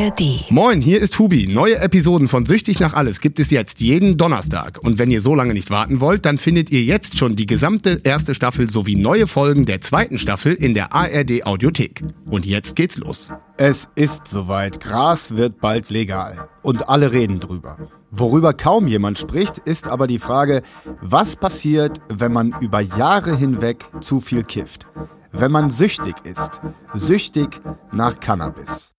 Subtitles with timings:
[0.00, 0.50] ARD.
[0.50, 1.46] Moin, hier ist Hubi.
[1.46, 4.78] Neue Episoden von Süchtig nach Alles gibt es jetzt jeden Donnerstag.
[4.82, 8.00] Und wenn ihr so lange nicht warten wollt, dann findet ihr jetzt schon die gesamte
[8.02, 12.02] erste Staffel sowie neue Folgen der zweiten Staffel in der ARD Audiothek.
[12.30, 13.30] Und jetzt geht's los.
[13.58, 14.80] Es ist soweit.
[14.80, 16.44] Gras wird bald legal.
[16.62, 17.76] Und alle reden drüber.
[18.10, 20.62] Worüber kaum jemand spricht, ist aber die Frage,
[21.02, 24.86] was passiert, wenn man über Jahre hinweg zu viel kifft?
[25.32, 26.60] Wenn man süchtig ist.
[26.94, 27.60] Süchtig
[27.92, 28.94] nach Cannabis.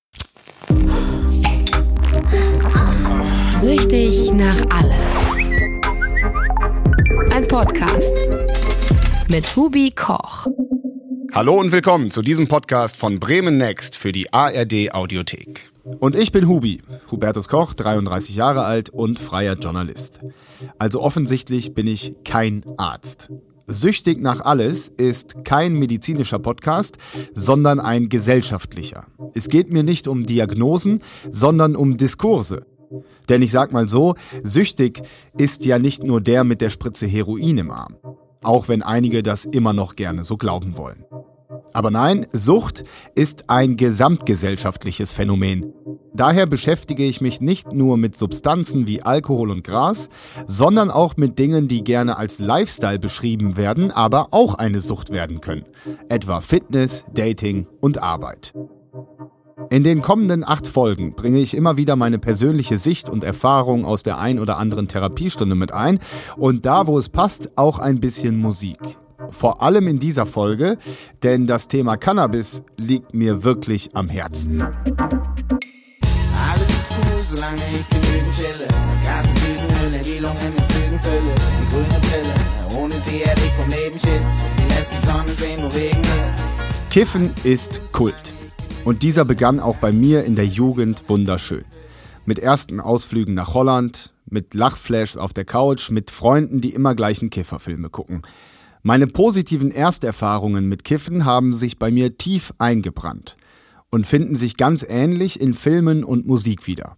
[3.52, 4.96] Süchtig nach alles.
[7.32, 8.14] Ein Podcast
[9.30, 10.48] mit Hubi Koch.
[11.34, 15.72] Hallo und willkommen zu diesem Podcast von Bremen Next für die ARD Audiothek.
[16.00, 20.20] Und ich bin Hubi, Hubertus Koch, 33 Jahre alt und freier Journalist.
[20.78, 23.30] Also offensichtlich bin ich kein Arzt.
[23.72, 26.98] Süchtig nach alles ist kein medizinischer Podcast,
[27.34, 29.06] sondern ein gesellschaftlicher.
[29.34, 31.00] Es geht mir nicht um Diagnosen,
[31.32, 32.66] sondern um Diskurse.
[33.30, 35.02] Denn ich sag mal so, süchtig
[35.38, 37.96] ist ja nicht nur der mit der Spritze Heroin im Arm.
[38.44, 41.06] Auch wenn einige das immer noch gerne so glauben wollen.
[41.74, 42.84] Aber nein, Sucht
[43.16, 45.74] ist ein gesamtgesellschaftliches Phänomen.
[46.14, 50.10] Daher beschäftige ich mich nicht nur mit Substanzen wie Alkohol und Gras,
[50.46, 55.40] sondern auch mit Dingen, die gerne als Lifestyle beschrieben werden, aber auch eine Sucht werden
[55.40, 55.64] können.
[56.10, 58.54] Etwa Fitness, Dating und Arbeit.
[59.70, 64.04] In den kommenden acht Folgen bringe ich immer wieder meine persönliche Sicht und Erfahrung aus
[64.04, 66.00] der ein oder anderen Therapiestunde mit ein
[66.36, 68.80] und da, wo es passt, auch ein bisschen Musik.
[69.30, 70.78] Vor allem in dieser Folge,
[71.24, 74.62] denn das Thema Cannabis liegt mir wirklich am Herzen.
[77.42, 78.68] Solange ich genügend chille.
[79.04, 81.34] Gas in Tütenhülle, die Lungen in Zügen fülle.
[81.34, 84.28] Die grüne Brille, ohne sie hätte ich vom Leben Schiss.
[84.58, 86.92] Sie lässt die Sonne sehen, wo Regen ist.
[86.92, 88.36] Kiffen ist Kult.
[88.86, 91.64] Und dieser begann auch bei mir in der Jugend wunderschön.
[92.28, 97.32] Mit ersten Ausflügen nach Holland, mit Lachflashs auf der Couch, mit Freunden, die immer gleichen
[97.32, 98.22] Kifferfilme gucken.
[98.84, 103.36] Meine positiven Ersterfahrungen mit Kiffen haben sich bei mir tief eingebrannt
[103.90, 106.96] und finden sich ganz ähnlich in Filmen und Musik wieder.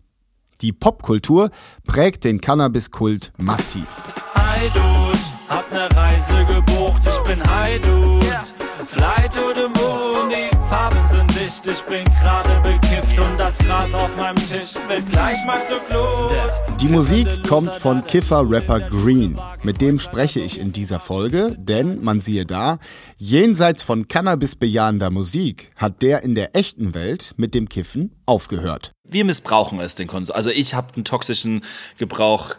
[0.63, 1.49] Die Popkultur
[1.85, 3.85] prägt den Cannabiskult massiv.
[4.33, 5.19] Hi Dude,
[5.49, 8.52] hab ne Reise gebucht, ich bin Hi Dude.
[8.73, 13.93] Fly to the moon, die Farben sind dicht, ich bin gerade bekifft und das Gras
[13.93, 16.31] auf meinem Tisch wird gleich mal zu Klo.
[16.79, 19.39] Die Musik kommt von Kiffer-Rapper Green.
[19.61, 22.79] Mit dem spreche ich in dieser Folge, denn man siehe da,
[23.17, 28.91] jenseits von Cannabis-bejahender Musik hat der in der echten Welt mit dem Kiffen aufgehört.
[29.07, 30.35] wir missbrauchen es, den Konsum.
[30.35, 31.61] Also ich habe einen toxischen
[31.99, 32.55] Gebrauch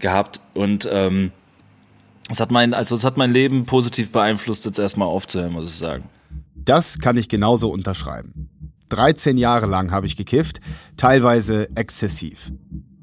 [0.00, 1.30] gehabt und ähm,
[2.30, 5.76] es hat mein, also es hat mein Leben positiv beeinflusst, jetzt erstmal aufzuhören, muss ich
[5.76, 6.04] sagen.
[6.54, 8.48] Das kann ich genauso unterschreiben.
[8.90, 10.60] 13 Jahre lang habe ich gekifft,
[10.96, 12.52] teilweise exzessiv.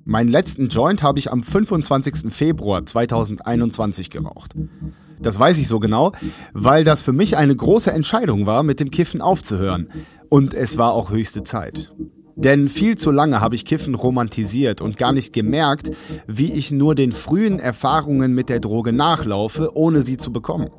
[0.06, 2.34] Meinen letzten Joint habe ich am 25.
[2.34, 4.53] Februar 2021 geraucht.
[5.22, 6.13] Das weiß ich so genau,
[6.53, 9.90] weil das für mich eine große Entscheidung war, mit dem Kiffen aufzuhören.
[10.29, 11.91] Und es war auch höchste Zeit.
[12.40, 15.92] Denn viel zu lange habe ich Kiffen romantisiert und gar nicht gemerkt,
[16.26, 20.70] wie ich nur den frühen Erfahrungen mit der Droge nachlaufe, ohne sie zu bekommen.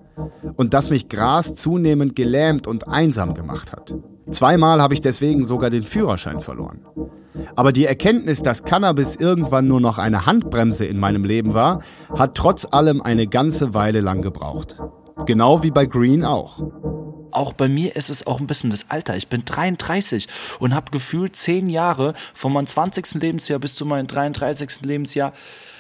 [0.57, 3.95] Und dass mich Gras zunehmend gelähmt und einsam gemacht hat.
[4.31, 6.81] Zweimal habe ich deswegen sogar den Führerschein verloren.
[7.57, 11.81] Aber die Erkenntnis, dass Cannabis irgendwann nur noch eine Handbremse in meinem Leben war,
[12.17, 14.77] hat trotz allem eine ganze Weile lang gebraucht.
[15.27, 16.63] Genau wie bei Green auch.
[17.33, 19.17] Auch bei mir ist es auch ein bisschen das Alter.
[19.17, 23.15] Ich bin 33 und habe gefühlt zehn Jahre von meinem 20.
[23.15, 24.83] Lebensjahr bis zu meinem 33.
[24.83, 25.33] Lebensjahr.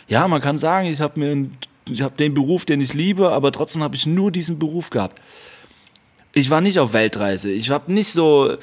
[0.09, 1.51] Ja, man kann sagen, ich habe mir
[2.19, 5.21] den Beruf, den ich liebe, aber trotzdem habe ich nur diesen Beruf gehabt.
[6.33, 7.51] Ich war nicht auf Weltreise.
[7.51, 8.57] Ich habe nicht so,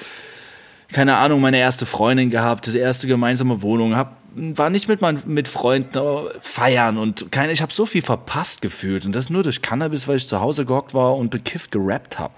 [0.91, 5.21] keine Ahnung, meine erste Freundin gehabt, das erste gemeinsame Wohnung, hab, war nicht mit meinen
[5.25, 9.43] mit Freunden äh, feiern und keine, ich habe so viel verpasst gefühlt und das nur
[9.43, 12.33] durch Cannabis, weil ich zu Hause gehockt war und bekifft gerappt habe.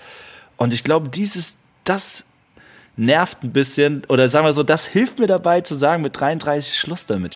[0.59, 2.25] Und ich glaube, dieses, das
[2.98, 6.78] nervt ein bisschen oder sagen wir so, das hilft mir dabei zu sagen mit 33
[6.78, 7.34] Schluss damit.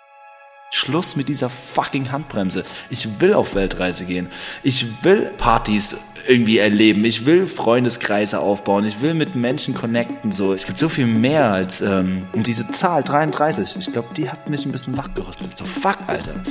[0.71, 2.65] Schluss mit dieser fucking Handbremse.
[2.89, 4.27] Ich will auf Weltreise gehen.
[4.63, 7.06] Ich will Partys irgendwie erleben.
[7.06, 8.83] Ich will Freundeskreise aufbauen.
[8.83, 10.31] Ich will mit Menschen connecten.
[10.31, 13.77] So, es gibt so viel mehr als ähm, diese Zahl 33.
[13.77, 15.56] Ich glaube, die hat mich ein bisschen wachgerüttelt.
[15.56, 16.44] So fuck, Alter.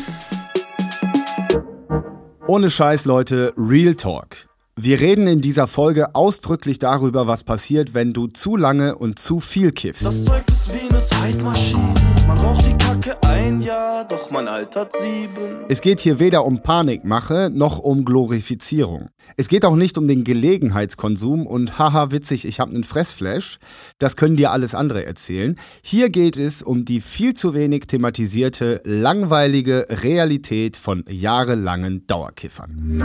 [2.46, 4.51] Ohne Scheiß, Leute, Real Talk.
[4.80, 9.38] Wir reden in dieser Folge ausdrücklich darüber, was passiert, wenn du zu lange und zu
[9.38, 10.06] viel kiffst.
[10.06, 11.94] Das Zeug ist wie eine Zeitmaschine.
[12.26, 15.66] Man raucht die Kacke ein Jahr, doch man altert sieben.
[15.68, 19.10] Es geht hier weder um Panikmache noch um Glorifizierung.
[19.36, 23.58] Es geht auch nicht um den Gelegenheitskonsum und haha witzig, ich habe einen Fressflash.
[23.98, 25.58] Das können dir alles andere erzählen.
[25.82, 33.02] Hier geht es um die viel zu wenig thematisierte, langweilige Realität von jahrelangen Dauerkiffern.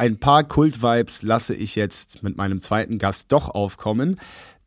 [0.00, 4.18] Ein paar Kult-Vibes lasse ich jetzt mit meinem zweiten Gast doch aufkommen,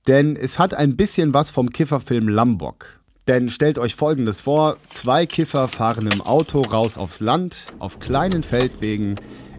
[0.05, 3.01] denn es hat ein bisschen was vom Kifferfilm Lambok.
[3.27, 8.43] Denn stellt euch folgendes vor: Zwei Kiffer fahren im Auto raus aufs Land, auf kleinen
[8.43, 9.15] Feldwegen,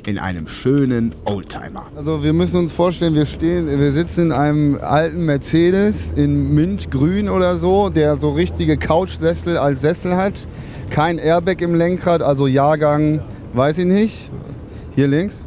[0.06, 1.90] in einem schönen Oldtimer.
[1.96, 7.28] Also wir müssen uns vorstellen, wir stehen, wir sitzen in einem alten Mercedes in Mintgrün
[7.28, 10.46] oder so, der so richtige Couchsessel als Sessel hat.
[10.90, 13.24] Kein Airbag im Lenkrad, also Jahrgang,
[13.54, 14.30] weiß ich nicht.
[14.94, 15.44] Hier links.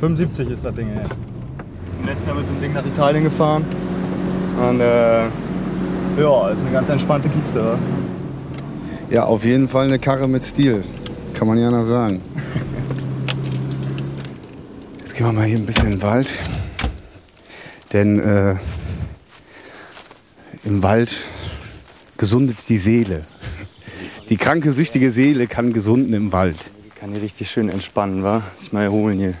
[0.00, 2.06] 75 ist das Ding, ey.
[2.06, 3.64] Letztes Jahr mit dem Ding nach Italien gefahren.
[4.60, 5.24] Und äh,
[6.20, 7.60] ja, ist eine ganz entspannte Kiste.
[7.60, 7.78] Oder?
[9.10, 10.82] Ja, auf jeden Fall eine Karre mit Stil.
[11.34, 12.20] Kann man ja noch sagen.
[14.98, 16.28] Jetzt gehen wir mal hier ein bisschen in den Wald.
[17.92, 18.56] Denn äh,
[20.64, 21.14] im Wald
[22.18, 23.22] gesundet die Seele.
[24.28, 26.56] Die kranke, süchtige Seele kann gesunden im Wald.
[26.98, 28.42] Kann hier richtig schön entspannen, wa?
[28.58, 29.34] Sich mal erholen hier.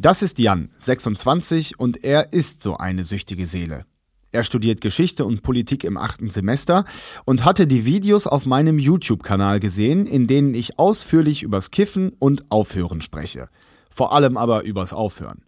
[0.00, 3.84] Das ist Jan, 26, und er ist so eine süchtige Seele.
[4.30, 6.84] Er studiert Geschichte und Politik im achten Semester
[7.24, 12.48] und hatte die Videos auf meinem YouTube-Kanal gesehen, in denen ich ausführlich übers Kiffen und
[12.48, 13.48] Aufhören spreche.
[13.90, 15.42] Vor allem aber übers Aufhören.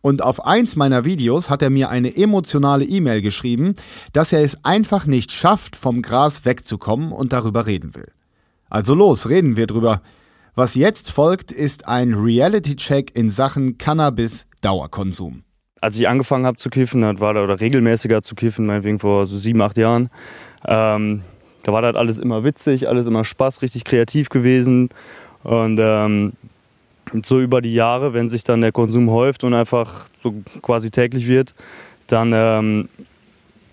[0.00, 3.74] Und auf eins meiner Videos hat er mir eine emotionale E-Mail geschrieben,
[4.14, 8.10] dass er es einfach nicht schafft, vom Gras wegzukommen und darüber reden will.
[8.70, 10.00] Also los, reden wir drüber.
[10.54, 15.44] Was jetzt folgt, ist ein Reality-Check in Sachen Cannabis-Dauerkonsum.
[15.80, 19.36] Als ich angefangen habe zu kiffen, war da, oder regelmäßiger zu kiffen, meinetwegen vor so
[19.38, 20.10] sieben, acht Jahren,
[20.66, 21.22] ähm,
[21.64, 24.90] da war das alles immer witzig, alles immer Spaß, richtig kreativ gewesen.
[25.42, 26.34] Und ähm,
[27.24, 31.26] so über die Jahre, wenn sich dann der Konsum häuft und einfach so quasi täglich
[31.28, 31.54] wird,
[32.08, 32.88] dann ähm,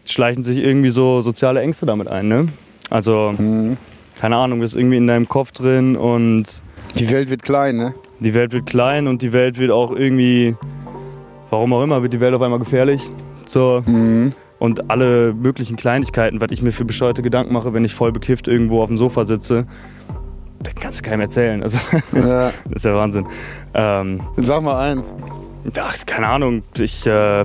[0.05, 2.27] schleichen sich irgendwie so soziale Ängste damit ein.
[2.29, 2.47] Ne?
[2.89, 3.77] Also, Mhm.
[4.19, 6.61] keine Ahnung, ist irgendwie in deinem Kopf drin und
[6.95, 7.93] Die Welt wird klein, ne?
[8.19, 10.55] die Welt wird klein und die Welt wird auch irgendwie,
[11.49, 13.03] warum auch immer, wird die Welt auf einmal gefährlich.
[13.47, 13.83] So.
[13.85, 14.33] Mhm.
[14.59, 18.47] Und alle möglichen Kleinigkeiten, was ich mir für bescheuerte Gedanken mache, wenn ich voll bekifft
[18.49, 19.65] irgendwo auf dem Sofa sitze,
[20.61, 21.63] das kannst du keinem erzählen.
[21.63, 21.77] Also,
[22.13, 22.51] Ja.
[22.65, 23.25] das ist ja Wahnsinn.
[23.73, 25.03] Ähm, Sag mal ein.
[25.77, 26.63] ach, keine Ahnung.
[26.77, 27.43] Ich, äh,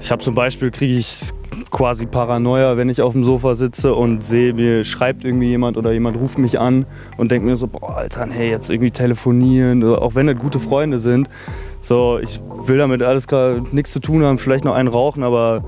[0.00, 1.30] ich habe zum Beispiel, kriege ich
[1.70, 5.92] quasi Paranoia, wenn ich auf dem Sofa sitze und sehe, mir schreibt irgendwie jemand oder
[5.92, 6.86] jemand ruft mich an
[7.16, 10.58] und denkt mir so, boah, Alter, hey, jetzt irgendwie telefonieren, oder auch wenn das gute
[10.58, 11.28] Freunde sind.
[11.80, 15.64] So, ich will damit alles gar nichts zu tun haben, vielleicht noch einen rauchen, aber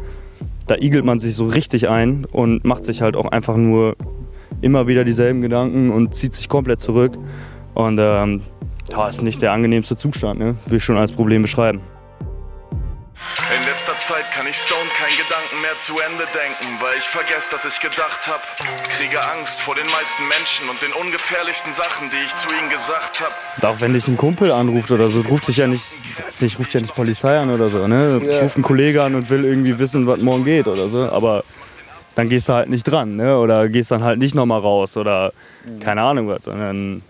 [0.67, 3.97] da igelt man sich so richtig ein und macht sich halt auch einfach nur
[4.61, 7.13] immer wieder dieselben Gedanken und zieht sich komplett zurück.
[7.75, 8.43] Und ähm,
[8.91, 10.57] ja, ist nicht der angenehmste Zustand, ne?
[10.67, 11.81] will ich schon als Problem beschreiben.
[14.09, 17.79] Zeit kann ich Stone kein Gedanken mehr zu Ende denken, weil ich vergesse, dass ich
[17.79, 18.41] gedacht hab.
[18.97, 23.21] Kriege Angst vor den meisten Menschen und den ungefährlichsten Sachen, die ich zu ihnen gesagt
[23.21, 23.33] hab.
[23.57, 25.85] Und auch wenn dich ein Kumpel anruft oder so, ruft sich ja nicht,
[26.25, 28.23] weiß nicht, ruft ja nicht Polizei an oder so, ne?
[28.25, 28.41] Ja.
[28.41, 31.45] Ruft ein Kollege an und will irgendwie wissen, was morgen geht oder so, aber
[32.15, 33.39] dann gehst du halt nicht dran, ne?
[33.39, 35.35] Oder gehst dann halt nicht nochmal raus oder
[35.81, 37.03] keine Ahnung was, sondern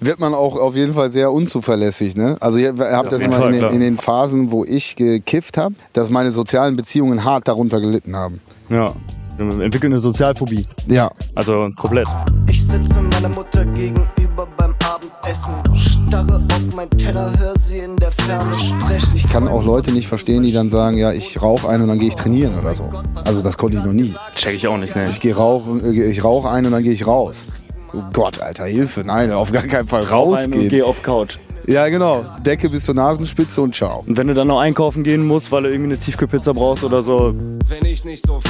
[0.00, 2.36] Wird man auch auf jeden Fall sehr unzuverlässig, ne?
[2.40, 6.08] Also ihr habt das immer in, den, in den Phasen, wo ich gekifft habe, dass
[6.08, 8.40] meine sozialen Beziehungen hart darunter gelitten haben.
[8.70, 8.94] ja,
[9.38, 10.66] wir entwickeln eine Sozialphobie.
[10.88, 11.10] Ja.
[11.34, 12.08] Also komplett.
[12.50, 15.54] Ich sitze meiner Mutter gegenüber beim Abendessen.
[15.76, 19.08] Starre auf meinen Teller, hör sie in der Ferne sprechen.
[19.14, 21.98] Ich kann auch Leute nicht verstehen, die dann sagen, ja, ich rauche ein und dann
[22.00, 22.90] gehe ich trainieren oder so.
[23.24, 24.14] Also das konnte ich noch nie.
[24.34, 25.06] Check ich auch nicht, ne?
[25.08, 27.46] Ich gehe rauchen, äh, ich rauche ein und dann gehe ich raus.
[27.92, 30.68] Oh Gott, Alter, Hilfe, nein, auf gar keinen Fall rausgehen.
[30.68, 31.38] geh auf Couch.
[31.66, 32.24] Ja, genau.
[32.44, 34.02] Decke bis zur Nasenspitze und ciao.
[34.06, 37.02] Und wenn du dann noch einkaufen gehen musst, weil du irgendwie eine Tiefkühlpizza brauchst oder
[37.02, 37.34] so,
[37.68, 38.40] Wenn ich nicht so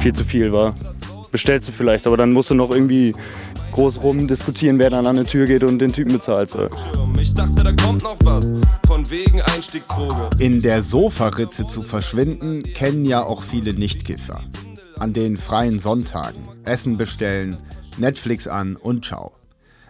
[0.00, 0.74] viel zu viel war.
[1.30, 3.14] Bestellst du vielleicht, aber dann musst du noch irgendwie
[3.72, 6.48] groß rum diskutieren, wer dann an die Tür geht und den Typen bezahlt.
[6.48, 6.70] So.
[7.20, 8.50] Ich dachte, da kommt noch was.
[8.86, 10.30] Von wegen Einstiegsdroge.
[10.38, 14.40] In der Sofaritze zu verschwinden, kennen ja auch viele Nichtkiffer.
[14.98, 16.40] An den freien Sonntagen.
[16.64, 17.58] Essen bestellen,
[17.98, 19.32] Netflix an und ciao.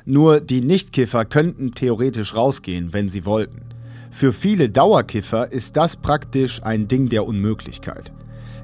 [0.04, 3.62] Nur die Nichtkiffer könnten theoretisch rausgehen, wenn sie wollten.
[4.10, 8.12] Für viele Dauerkiffer ist das praktisch ein Ding der Unmöglichkeit.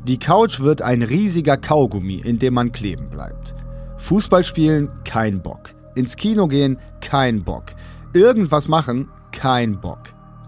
[0.07, 3.55] Die Couch wird ein riesiger Kaugummi, in dem man kleben bleibt.
[3.99, 5.75] Fußball spielen, kein Bock.
[5.95, 7.67] Ins Kino gehen, kein Bock.
[8.15, 10.01] Irgendwas machen, kein Bock.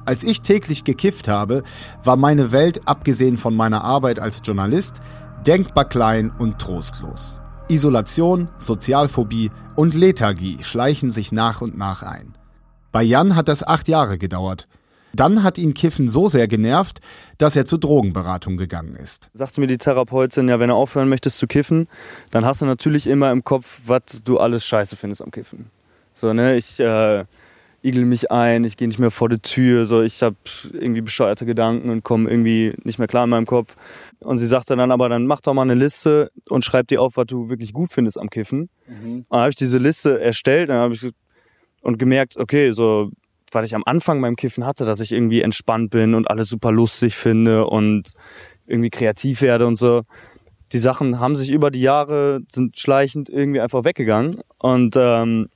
[0.05, 1.63] Als ich täglich gekifft habe,
[2.03, 5.01] war meine Welt, abgesehen von meiner Arbeit als Journalist,
[5.47, 7.43] Denkbar klein und trostlos.
[7.69, 12.35] Isolation, Sozialphobie und Lethargie schleichen sich nach und nach ein.
[12.93, 14.69] Bei Jan hat das acht Jahre gedauert.
[15.15, 17.01] Dann hat ihn Kiffen so sehr genervt,
[17.39, 19.31] dass er zur Drogenberatung gegangen ist.
[19.33, 21.89] Sagte mir die Therapeutin, ja, wenn du aufhören möchtest zu kiffen,
[22.33, 25.71] dann hast du natürlich immer im Kopf, was du alles scheiße findest am Kiffen.
[26.17, 27.25] So, ne, ich äh,
[27.85, 30.37] igel mich ein, ich gehe nicht mehr vor die Tür, so, ich habe
[30.73, 33.77] irgendwie bescheuerte Gedanken und komme irgendwie nicht mehr klar in meinem Kopf.
[34.25, 37.17] Und sie sagte dann aber, dann mach doch mal eine Liste und schreib dir auf,
[37.17, 38.71] was du wirklich gut findest am Kiffen.
[38.87, 39.17] Mhm.
[39.17, 41.11] Und dann habe ich diese Liste erstellt, dann habe ich
[41.83, 43.11] und gemerkt, okay, so
[43.53, 46.73] was ich am Anfang beim Kiffen hatte, dass ich irgendwie entspannt bin und alles super
[46.73, 48.13] lustig finde und
[48.67, 50.03] irgendwie kreativ werde und so.
[50.73, 55.49] Die Sachen haben sich über die Jahre, sind schleichend irgendwie einfach weggegangen und ähm,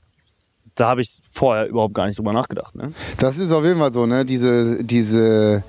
[0.76, 2.76] da habe ich vorher überhaupt gar nicht drüber nachgedacht.
[2.76, 2.92] Ne?
[3.18, 4.25] Das ist auf jeden Fall so, ne?
[4.25, 5.64] Diese, diese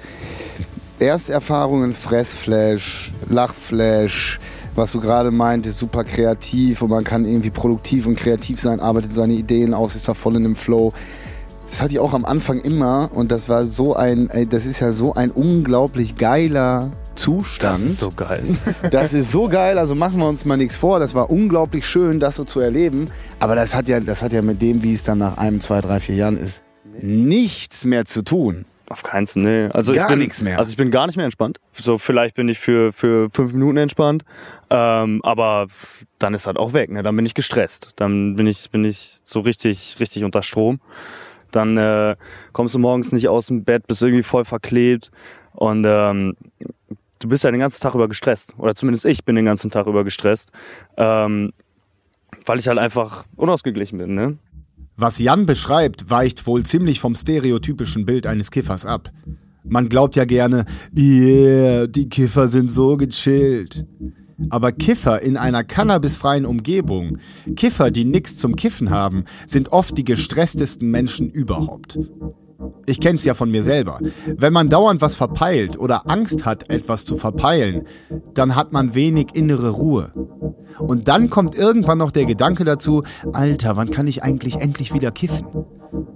[0.99, 4.39] Ersterfahrungen, Fressflash, Lachflash,
[4.75, 9.13] was du gerade meintest, super kreativ und man kann irgendwie produktiv und kreativ sein, arbeitet
[9.13, 10.93] seine Ideen aus, ist da voll in dem Flow.
[11.69, 14.79] Das hatte ich auch am Anfang immer und das war so ein, ey, das ist
[14.79, 17.73] ja so ein unglaublich geiler Zustand.
[17.73, 18.43] Das ist so geil.
[18.91, 20.99] Das ist so geil, also machen wir uns mal nichts vor.
[20.99, 23.09] Das war unglaublich schön, das so zu erleben.
[23.39, 25.81] Aber das hat ja, das hat ja mit dem, wie es dann nach einem, zwei,
[25.81, 26.63] drei, vier Jahren ist,
[27.01, 28.65] nichts mehr zu tun.
[28.89, 29.69] Auf keinen Fall, nee.
[29.71, 30.57] Also Gar ich bin, nichts mehr.
[30.57, 31.59] Also ich bin gar nicht mehr entspannt.
[31.73, 34.25] So vielleicht bin ich für, für fünf Minuten entspannt,
[34.69, 35.67] ähm, aber
[36.17, 36.89] dann ist halt auch weg.
[36.89, 37.03] Ne?
[37.03, 37.93] Dann bin ich gestresst.
[37.97, 40.81] Dann bin ich, bin ich so richtig, richtig unter Strom.
[41.51, 42.15] Dann äh,
[42.51, 45.11] kommst du morgens nicht aus dem Bett, bist irgendwie voll verklebt
[45.53, 46.35] und ähm,
[47.19, 48.53] du bist ja den ganzen Tag über gestresst.
[48.57, 50.51] Oder zumindest ich bin den ganzen Tag über gestresst,
[50.97, 51.53] ähm,
[52.45, 54.15] weil ich halt einfach unausgeglichen bin.
[54.15, 54.37] Ne?
[55.01, 59.13] Was Jan beschreibt, weicht wohl ziemlich vom stereotypischen Bild eines Kiffers ab.
[59.63, 63.85] Man glaubt ja gerne, yeah, die Kiffer sind so gechillt.
[64.49, 67.17] Aber Kiffer in einer cannabisfreien Umgebung,
[67.55, 71.97] Kiffer, die nichts zum Kiffen haben, sind oft die gestresstesten Menschen überhaupt.
[72.85, 73.99] Ich kenn's ja von mir selber.
[74.25, 77.85] Wenn man dauernd was verpeilt oder Angst hat, etwas zu verpeilen,
[78.33, 80.11] dann hat man wenig innere Ruhe.
[80.79, 85.11] Und dann kommt irgendwann noch der Gedanke dazu, Alter, wann kann ich eigentlich endlich wieder
[85.11, 85.47] kiffen?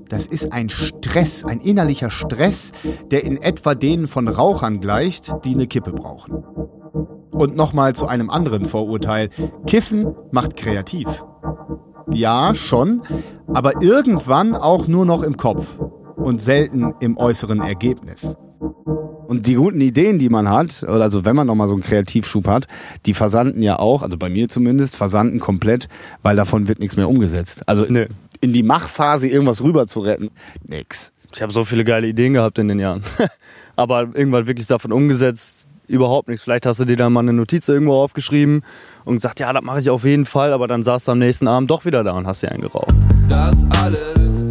[0.09, 2.71] Das ist ein Stress, ein innerlicher Stress,
[3.11, 6.43] der in etwa denen von Rauchern gleicht, die eine Kippe brauchen.
[7.31, 9.29] Und nochmal zu einem anderen Vorurteil.
[9.65, 11.25] Kiffen macht kreativ.
[12.11, 13.01] Ja, schon,
[13.47, 15.79] aber irgendwann auch nur noch im Kopf
[16.23, 18.37] und selten im äußeren Ergebnis.
[19.27, 22.67] Und die guten Ideen, die man hat, also wenn man nochmal so einen Kreativschub hat,
[23.05, 25.87] die versanden ja auch, also bei mir zumindest, versanden komplett,
[26.21, 27.61] weil davon wird nichts mehr umgesetzt.
[27.67, 28.07] Also in,
[28.41, 30.29] in die Machphase irgendwas rüber zu retten,
[30.67, 31.11] nix.
[31.33, 33.01] Ich habe so viele geile Ideen gehabt in den Jahren.
[33.75, 36.43] Aber irgendwann wirklich davon umgesetzt, überhaupt nichts.
[36.43, 38.61] Vielleicht hast du dir dann mal eine Notiz irgendwo aufgeschrieben
[39.03, 41.47] und gesagt, ja, das mache ich auf jeden Fall, aber dann saß du am nächsten
[41.47, 42.93] Abend doch wieder da und hast dir einen geraucht.
[43.27, 44.42] Das alles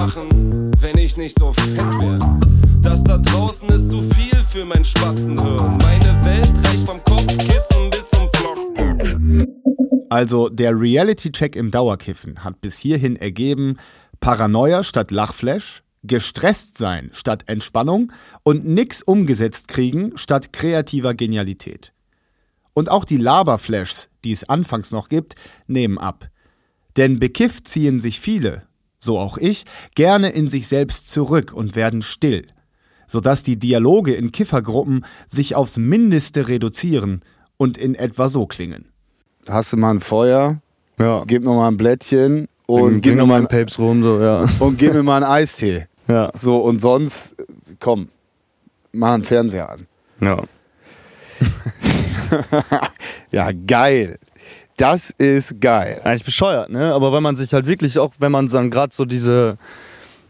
[0.00, 2.40] machen, wenn ich nicht so fett wäre.
[2.80, 5.76] Das da draußen ist zu viel für mein Spatzenhirn.
[5.78, 9.62] Meine Welt reicht vom Kopfkissen bis zum Flachboden.
[10.08, 13.76] Also der Reality-Check im Dauerkiffen hat bis hierhin ergeben,
[14.20, 18.10] Paranoia statt Lachflash, gestresst sein statt Entspannung
[18.42, 21.92] und nix umgesetzt kriegen statt kreativer Genialität.
[22.72, 25.34] Und auch die Laberflashs, die es anfangs noch gibt,
[25.66, 26.30] nehmen ab.
[26.96, 28.62] Denn bekifft ziehen sich viele,
[29.00, 29.64] so auch ich,
[29.96, 32.46] gerne in sich selbst zurück und werden still,
[33.08, 37.22] sodass die Dialoge in Kiffergruppen sich aufs Mindeste reduzieren
[37.56, 38.84] und in etwa so klingen.
[39.48, 40.60] Hast du mal ein Feuer?
[40.98, 41.24] Ja.
[41.26, 44.20] Gib noch mal ein Blättchen und gib mir noch mal mal einen Papes rum, so,
[44.20, 44.44] ja.
[44.60, 45.86] und gib mir mal einen Eistee.
[46.06, 46.30] Ja.
[46.34, 47.34] So und sonst
[47.80, 48.08] komm,
[48.92, 49.86] mach einen Fernseher an.
[50.20, 50.42] Ja.
[53.32, 54.18] Ja, geil.
[54.80, 56.00] Das ist geil.
[56.04, 56.94] Eigentlich bescheuert, ne?
[56.94, 59.58] Aber wenn man sich halt wirklich auch, wenn man dann gerade so diese,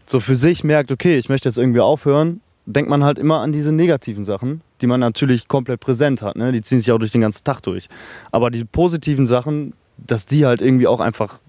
[0.05, 3.53] so für sich merkt, okay, ich möchte jetzt irgendwie aufhören, denkt man halt immer an
[3.53, 6.51] diese negativen Sachen, die man natürlich komplett präsent hat, ne?
[6.51, 7.87] Die ziehen sich auch durch den ganzen Tag durch.
[8.33, 11.39] Aber die positiven Sachen, dass die halt irgendwie auch einfach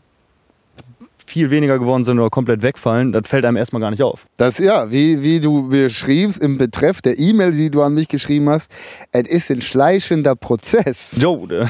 [1.26, 4.26] viel weniger geworden sind oder komplett wegfallen, das fällt einem erstmal gar nicht auf.
[4.36, 8.08] Das ja, wie, wie du mir schriebst im Betreff der E-Mail, die du an mich
[8.08, 8.70] geschrieben hast,
[9.12, 11.16] es ist ein schleichender Prozess.
[11.18, 11.68] Jo, ne?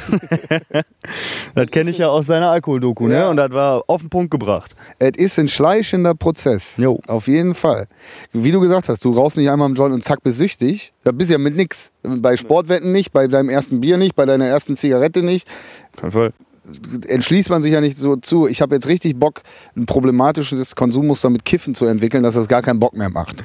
[1.54, 3.14] das kenne ich ja aus seiner Alkoholdoku, ne?
[3.14, 3.30] Ja.
[3.30, 4.74] Und das war auf den Punkt gebracht.
[4.98, 6.76] Es ist ein schleichender Prozess.
[6.76, 7.00] Jo.
[7.06, 7.86] Auf jeden Fall.
[8.32, 10.92] Wie du gesagt hast, du rauchst nicht einmal im Joint und zack, bist süchtig.
[11.04, 11.90] Da bist du ja mit nix.
[12.02, 15.46] Bei Sportwetten nicht, bei deinem ersten Bier nicht, bei deiner ersten Zigarette nicht.
[15.96, 16.32] Kein Fall.
[17.08, 19.42] Entschließt man sich ja nicht so zu, ich habe jetzt richtig Bock,
[19.76, 23.42] ein problematisches Konsummuster mit Kiffen zu entwickeln, dass das gar keinen Bock mehr macht.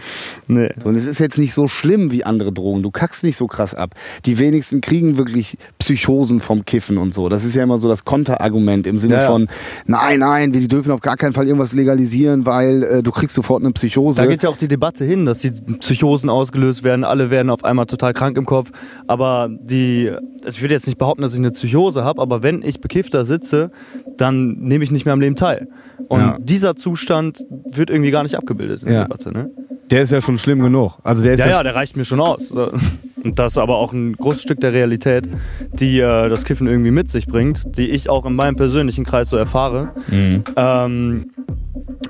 [0.47, 0.69] Nee.
[0.83, 2.83] Und es ist jetzt nicht so schlimm wie andere Drogen.
[2.83, 3.95] Du kackst nicht so krass ab.
[4.25, 7.27] Die wenigsten kriegen wirklich Psychosen vom Kiffen und so.
[7.27, 9.27] Das ist ja immer so das Konterargument im Sinne Ja, ja.
[9.27, 9.47] von,
[9.87, 13.63] nein, nein, wir dürfen auf gar keinen Fall irgendwas legalisieren, weil äh, du kriegst sofort
[13.63, 14.21] eine Psychose.
[14.21, 17.63] Da geht ja auch die Debatte hin, dass die Psychosen ausgelöst werden, alle werden auf
[17.63, 18.69] einmal total krank im Kopf.
[19.07, 20.11] Aber die,
[20.43, 23.07] also ich würde jetzt nicht behaupten, dass ich eine Psychose habe, aber wenn ich bekifft
[23.17, 23.71] da sitze,
[24.17, 25.67] dann nehme ich nicht mehr am Leben teil.
[26.07, 26.37] Und Ja.
[26.39, 28.93] dieser Zustand wird irgendwie gar nicht abgebildet in Ja.
[28.93, 29.31] der Debatte.
[29.31, 29.49] Ne?
[29.89, 30.97] der ist ja schon schlimm genug.
[31.03, 32.51] Also der ist Ja, ja, ja, der reicht mir schon aus.
[32.51, 35.29] Und das ist aber auch ein großes Stück der Realität,
[35.71, 39.29] die äh, das Kiffen irgendwie mit sich bringt, die ich auch in meinem persönlichen Kreis
[39.29, 39.91] so erfahre.
[40.09, 40.43] Mhm.
[40.57, 41.31] Ähm,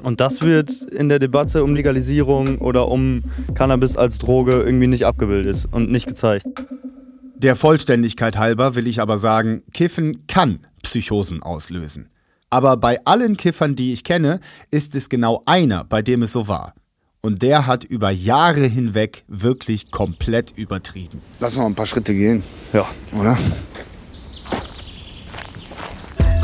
[0.02, 3.22] und das wird in der Debatte um Legalisierung oder um
[3.54, 6.48] Cannabis als Droge irgendwie nicht abgebildet und nicht gezeigt.
[7.36, 12.10] Der Vollständigkeit halber will ich aber sagen, Kiffen kann Psychosen auslösen.
[12.50, 14.40] Aber bei allen Kiffern, die ich kenne,
[14.72, 16.74] ist es genau einer, bei dem es so war.
[17.22, 21.22] Und der hat über Jahre hinweg wirklich komplett übertrieben.
[21.40, 22.42] Lass noch ein paar Schritte gehen.
[22.72, 22.88] Ja.
[23.12, 23.38] Oder?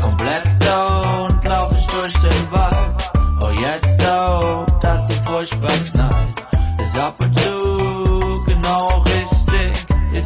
[0.02, 2.76] Komplett stoned lauf ich durch den Wald.
[3.40, 3.50] Oh
[4.82, 6.46] dass sie furchtbar knallt.
[6.82, 7.53] Ist ab und zu genau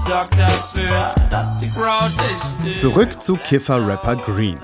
[0.08, 0.38] richtig.
[0.38, 4.60] Ich sorg dafür, dass die Crowd dich Zurück zu Kiffer-Rapper Green.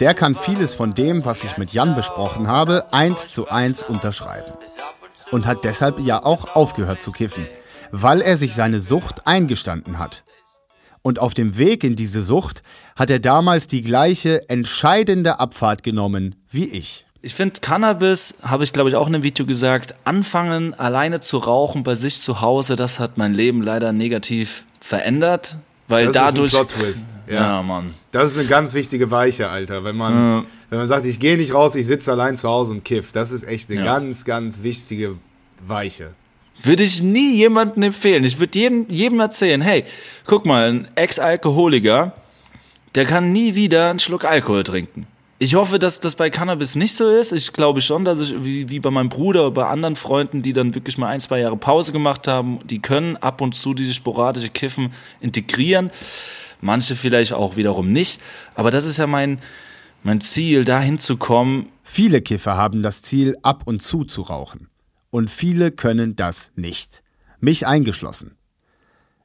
[0.00, 4.52] Der kann vieles von dem, was ich mit Jan besprochen habe, eins zu eins unterschreiben.
[5.30, 7.46] Und hat deshalb ja auch aufgehört zu kiffen,
[7.90, 10.24] weil er sich seine Sucht eingestanden hat.
[11.02, 12.62] Und auf dem Weg in diese Sucht
[12.96, 17.05] hat er damals die gleiche entscheidende Abfahrt genommen wie ich.
[17.22, 21.38] Ich finde, Cannabis, habe ich glaube ich auch in einem Video gesagt, anfangen alleine zu
[21.38, 25.56] rauchen bei sich zu Hause, das hat mein Leben leider negativ verändert.
[25.88, 26.52] Weil Das dadurch.
[26.52, 27.08] ist ein Plot-Twist.
[27.28, 27.34] Ja.
[27.34, 27.92] Ja, Mann.
[28.12, 29.82] Das ist eine ganz wichtige Weiche, Alter.
[29.84, 32.84] Wenn man, wenn man sagt, ich gehe nicht raus, ich sitze allein zu Hause und
[32.84, 33.10] kiff.
[33.12, 33.84] Das ist echt eine Ja.
[33.94, 35.16] ganz, ganz wichtige
[35.60, 36.10] Weiche.
[36.62, 38.22] Würde ich nie jemandem empfehlen.
[38.24, 39.84] Ich würde jedem, jedem erzählen, hey,
[40.24, 42.12] guck mal, ein Ex-Alkoholiker,
[42.94, 45.06] der kann nie wieder einen Schluck Alkohol trinken.
[45.38, 47.30] Ich hoffe, dass das bei Cannabis nicht so ist.
[47.32, 50.54] Ich glaube schon, dass ich, wie, wie bei meinem Bruder oder bei anderen Freunden, die
[50.54, 53.92] dann wirklich mal ein, zwei Jahre Pause gemacht haben, die können ab und zu diese
[53.92, 55.90] sporadische Kiffen integrieren.
[56.62, 58.18] Manche vielleicht auch wiederum nicht.
[58.54, 59.42] Aber das ist ja mein,
[60.02, 61.68] mein Ziel, dahin zu kommen.
[61.82, 64.68] Viele Kiffer haben das Ziel, ab und zu zu rauchen.
[65.10, 67.02] Und viele können das nicht.
[67.40, 68.35] Mich eingeschlossen.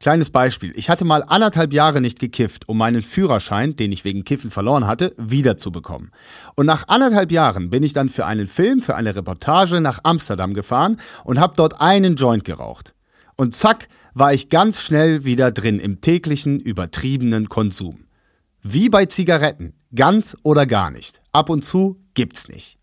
[0.01, 0.73] Kleines Beispiel.
[0.75, 4.87] Ich hatte mal anderthalb Jahre nicht gekifft, um meinen Führerschein, den ich wegen Kiffen verloren
[4.87, 6.09] hatte, wiederzubekommen.
[6.55, 10.55] Und nach anderthalb Jahren bin ich dann für einen Film, für eine Reportage nach Amsterdam
[10.55, 12.95] gefahren und habe dort einen Joint geraucht.
[13.35, 18.05] Und zack, war ich ganz schnell wieder drin im täglichen, übertriebenen Konsum.
[18.63, 19.73] Wie bei Zigaretten.
[19.93, 21.21] Ganz oder gar nicht.
[21.31, 22.79] Ab und zu gibt's nicht.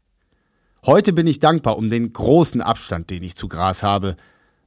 [0.86, 4.16] Heute bin ich dankbar um den großen Abstand, den ich zu Gras habe.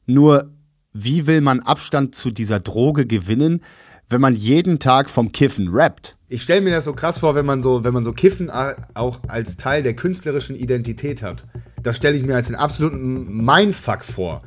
[0.06, 0.52] Nur,
[0.94, 3.62] wie will man Abstand zu dieser Droge gewinnen,
[4.10, 6.18] wenn man jeden Tag vom Kiffen rappt?
[6.28, 9.20] Ich stelle mir das so krass vor, wenn man so, wenn man so Kiffen auch
[9.28, 11.46] als Teil der künstlerischen Identität hat.
[11.82, 14.42] Das stelle ich mir als einen absoluten Mindfuck vor.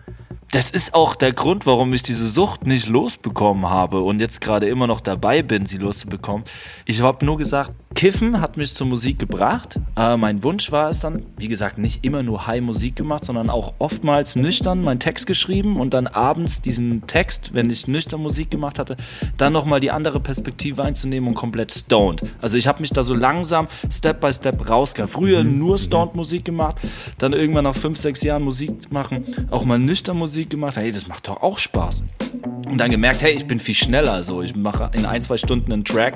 [0.54, 4.68] Das ist auch der Grund, warum ich diese Sucht nicht losbekommen habe und jetzt gerade
[4.68, 6.44] immer noch dabei bin, sie loszubekommen.
[6.86, 9.80] Ich habe nur gesagt, Kiffen hat mich zur Musik gebracht.
[9.96, 13.50] Äh, mein Wunsch war es dann, wie gesagt, nicht immer nur High Musik gemacht, sondern
[13.50, 18.50] auch oftmals nüchtern meinen Text geschrieben und dann abends diesen Text, wenn ich nüchtern Musik
[18.50, 18.96] gemacht hatte,
[19.36, 22.22] dann nochmal die andere Perspektive einzunehmen und komplett stoned.
[22.40, 25.10] Also ich habe mich da so langsam Step by Step rausgegangen.
[25.10, 26.76] Früher nur stoned Musik gemacht,
[27.18, 30.76] dann irgendwann nach fünf, sechs Jahren Musik machen, auch mal nüchtern Musik gemacht.
[30.76, 32.02] Hey, das macht doch auch Spaß.
[32.66, 34.22] Und dann gemerkt, hey, ich bin viel schneller.
[34.22, 36.14] So, ich mache in ein, zwei Stunden einen Track.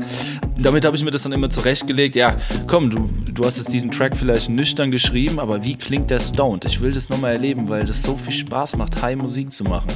[0.56, 2.16] Damit habe ich mir das dann immer zurechtgelegt.
[2.16, 2.36] Ja,
[2.66, 6.64] komm, du, du hast jetzt diesen Track vielleicht nüchtern geschrieben, aber wie klingt der stoned?
[6.64, 9.88] Ich will das nochmal erleben, weil das so viel Spaß macht, High Musik zu machen.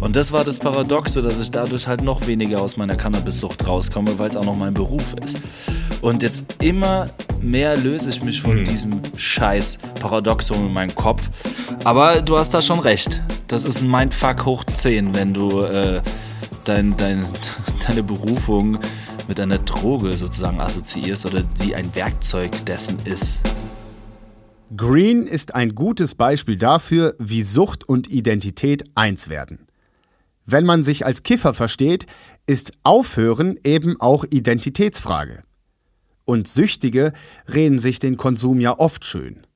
[0.00, 4.18] Und das war das Paradoxe, dass ich dadurch halt noch weniger aus meiner Cannabis-Sucht rauskomme,
[4.18, 5.40] weil es auch noch mein Beruf ist.
[6.00, 7.06] Und jetzt immer
[7.40, 11.30] mehr löse ich mich von diesem scheiß Paradoxum in meinem Kopf.
[11.84, 13.22] Aber du hast da schon recht.
[13.48, 16.02] Das ist ein Mindfuck hoch 10, wenn du äh,
[16.64, 17.26] dein, dein,
[17.86, 18.78] deine Berufung
[19.28, 23.40] mit einer Droge sozusagen assoziierst oder sie ein Werkzeug dessen ist.
[24.76, 29.66] Green ist ein gutes Beispiel dafür, wie Sucht und Identität eins werden.
[30.46, 32.06] Wenn man sich als Kiffer versteht,
[32.46, 35.42] ist Aufhören eben auch Identitätsfrage.
[36.24, 37.12] Und Süchtige
[37.52, 39.46] reden sich den Konsum ja oft schön.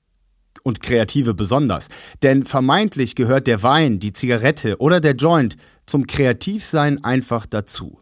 [0.63, 1.89] Und Kreative besonders.
[2.23, 8.01] Denn vermeintlich gehört der Wein, die Zigarette oder der Joint zum Kreativsein einfach dazu.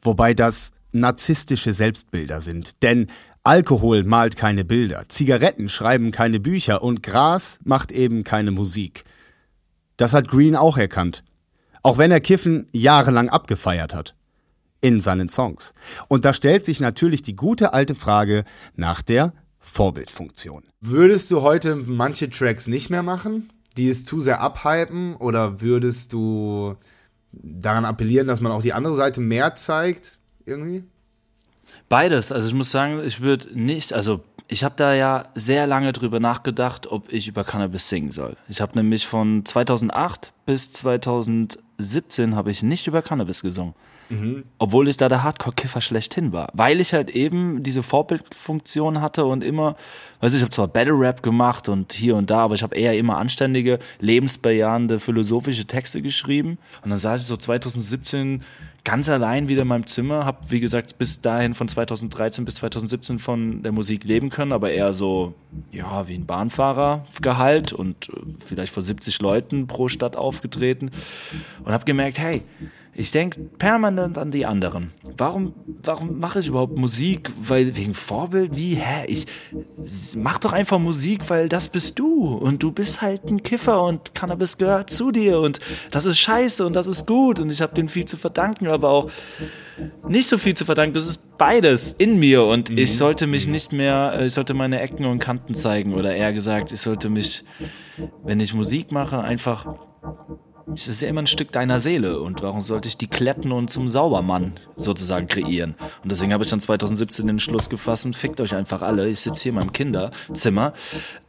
[0.00, 2.82] Wobei das narzisstische Selbstbilder sind.
[2.82, 3.08] Denn
[3.42, 9.04] Alkohol malt keine Bilder, Zigaretten schreiben keine Bücher und Gras macht eben keine Musik.
[9.96, 11.24] Das hat Green auch erkannt.
[11.82, 14.14] Auch wenn er Kiffen jahrelang abgefeiert hat.
[14.80, 15.74] In seinen Songs.
[16.08, 18.44] Und da stellt sich natürlich die gute alte Frage
[18.76, 19.32] nach der
[19.68, 20.62] Vorbildfunktion.
[20.80, 25.14] Würdest du heute manche Tracks nicht mehr machen, die es zu sehr abhypen?
[25.16, 26.74] Oder würdest du
[27.32, 30.18] daran appellieren, dass man auch die andere Seite mehr zeigt?
[30.46, 30.84] Irgendwie?
[31.88, 32.32] Beides.
[32.32, 36.18] Also ich muss sagen, ich würde nicht, also ich habe da ja sehr lange drüber
[36.18, 38.36] nachgedacht, ob ich über Cannabis singen soll.
[38.48, 43.74] Ich habe nämlich von 2008 bis 2017 habe ich nicht über Cannabis gesungen.
[44.08, 44.44] Mhm.
[44.58, 46.48] Obwohl ich da der Hardcore-Kiffer schlechthin war.
[46.52, 49.76] Weil ich halt eben diese Vorbildfunktion hatte und immer,
[50.20, 52.74] weiß ich, ich habe zwar Battle Rap gemacht und hier und da, aber ich habe
[52.74, 56.58] eher immer anständige, lebensbejahende, philosophische Texte geschrieben.
[56.82, 58.42] Und dann saß ich so 2017
[58.84, 63.18] ganz allein wieder in meinem Zimmer, habe wie gesagt bis dahin von 2013 bis 2017
[63.18, 65.34] von der Musik leben können, aber eher so
[65.70, 70.90] ja wie ein Bahnfahrergehalt und äh, vielleicht vor 70 Leuten pro Stadt aufgetreten
[71.64, 72.42] und habe gemerkt, hey,
[72.98, 74.90] ich denke permanent an die anderen.
[75.16, 77.30] Warum, warum mache ich überhaupt Musik?
[77.40, 78.56] Weil wegen Vorbild?
[78.56, 78.74] Wie?
[78.74, 79.04] Hä?
[79.06, 79.26] Ich
[80.16, 84.16] mach doch einfach Musik, weil das bist du und du bist halt ein Kiffer und
[84.16, 85.60] Cannabis gehört zu dir und
[85.92, 88.88] das ist scheiße und das ist gut und ich habe denen viel zu verdanken, aber
[88.88, 89.10] auch
[90.08, 90.94] nicht so viel zu verdanken.
[90.94, 94.80] Das ist beides in mir und ich sollte mich nicht mehr, äh, ich sollte meine
[94.80, 97.44] Ecken und Kanten zeigen oder eher gesagt, ich sollte mich,
[98.24, 99.66] wenn ich Musik mache, einfach
[100.74, 103.70] es ist ja immer ein Stück deiner Seele und warum sollte ich die kletten und
[103.70, 105.74] zum Saubermann sozusagen kreieren?
[106.02, 109.08] Und deswegen habe ich dann 2017 den Schluss gefasst, fickt euch einfach alle.
[109.08, 110.72] Ich sitze hier in meinem Kinderzimmer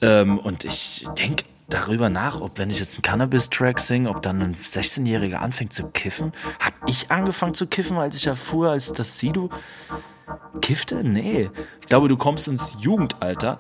[0.02, 4.41] ähm, und ich denke darüber nach, ob wenn ich jetzt einen Cannabis-Track singe, ob dann
[4.41, 6.32] ein 16-Jähriger anfängt zu kiffen.
[6.60, 9.49] Hab ich angefangen zu kiffen, als ich erfuhr, als das Sido
[10.62, 11.04] kiffte?
[11.04, 11.50] Nee.
[11.82, 13.58] Ich glaube, du kommst ins Jugendalter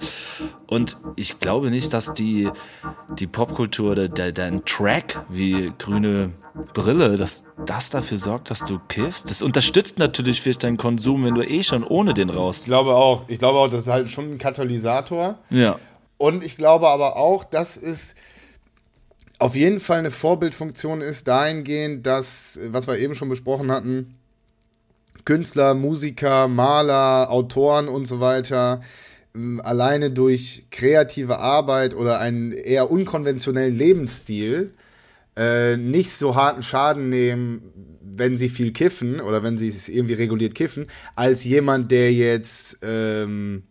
[0.67, 2.49] und ich glaube nicht, dass die,
[3.17, 6.31] die Popkultur oder der, dein Track wie grüne
[6.73, 9.29] Brille, dass das dafür sorgt, dass du kiffst.
[9.29, 12.59] Das unterstützt natürlich vielleicht deinen Konsum, wenn du eh schon ohne den raus.
[12.59, 13.23] Ich glaube auch.
[13.27, 15.39] Ich glaube auch, das ist halt schon ein Katalysator.
[15.49, 15.77] Ja.
[16.17, 18.15] Und ich glaube aber auch, dass es
[19.39, 24.15] auf jeden Fall eine Vorbildfunktion ist, dahingehend, dass, was wir eben schon besprochen hatten,
[25.25, 28.81] Künstler, Musiker, Maler, Autoren und so weiter
[29.35, 34.71] ähm, alleine durch kreative Arbeit oder einen eher unkonventionellen Lebensstil
[35.35, 37.61] äh, nicht so harten Schaden nehmen,
[38.01, 42.79] wenn sie viel kiffen oder wenn sie es irgendwie reguliert kiffen, als jemand, der jetzt
[42.81, 43.63] ähm,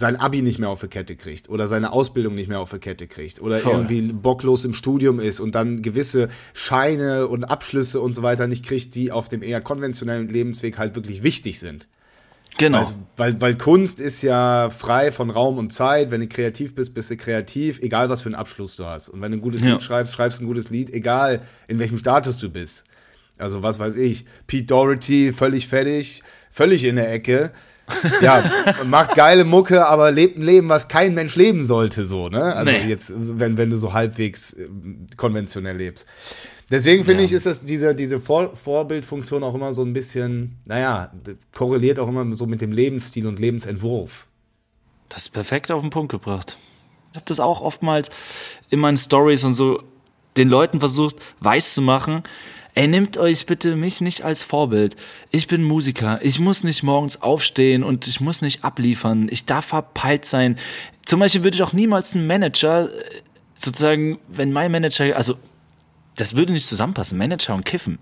[0.00, 2.78] sein Abi nicht mehr auf die Kette kriegt oder seine Ausbildung nicht mehr auf die
[2.78, 3.72] Kette kriegt oder Voll.
[3.72, 8.64] irgendwie bocklos im Studium ist und dann gewisse Scheine und Abschlüsse und so weiter nicht
[8.64, 11.86] kriegt, die auf dem eher konventionellen Lebensweg halt wirklich wichtig sind.
[12.58, 12.78] Genau.
[12.78, 16.10] Also, weil, weil Kunst ist ja frei von Raum und Zeit.
[16.10, 19.08] Wenn du kreativ bist, bist du kreativ, egal was für einen Abschluss du hast.
[19.08, 19.72] Und wenn du ein gutes Ja.
[19.72, 22.84] Lied schreibst, schreibst du ein gutes Lied, egal in welchem Status du bist.
[23.38, 27.52] Also was weiß ich, Pete Doherty, völlig fertig, völlig in der Ecke.
[28.20, 28.44] Ja,
[28.86, 32.42] macht geile Mucke, aber lebt ein Leben, was kein Mensch leben sollte, so, ne?
[32.54, 32.86] Also Nee.
[32.88, 34.68] jetzt, wenn, wenn du so halbwegs äh,
[35.16, 36.06] konventionell lebst.
[36.70, 37.26] Deswegen finde Ja.
[37.26, 41.12] ich, ist das diese, diese Vor Vorbildfunktion auch immer so ein bisschen, naja,
[41.52, 44.26] korreliert auch immer so mit dem Lebensstil und Lebensentwurf.
[45.08, 46.58] Das ist perfekt auf den Punkt gebracht.
[47.10, 48.10] Ich habe das auch oftmals
[48.68, 49.82] in meinen Stories und so
[50.36, 52.22] den Leuten versucht, weiß zu machen.
[52.74, 54.96] Ey, nehmt euch bitte mich nicht als Vorbild.
[55.30, 56.20] Ich bin Musiker.
[56.22, 59.28] Ich muss nicht morgens aufstehen und ich muss nicht abliefern.
[59.30, 60.56] Ich darf verpeilt sein.
[61.04, 63.04] Zum Beispiel würde ich auch niemals einen Manager, äh,
[63.54, 65.34] sozusagen, wenn mein Manager, also
[66.16, 67.18] das würde nicht zusammenpassen.
[67.18, 67.98] Manager und Kiffen.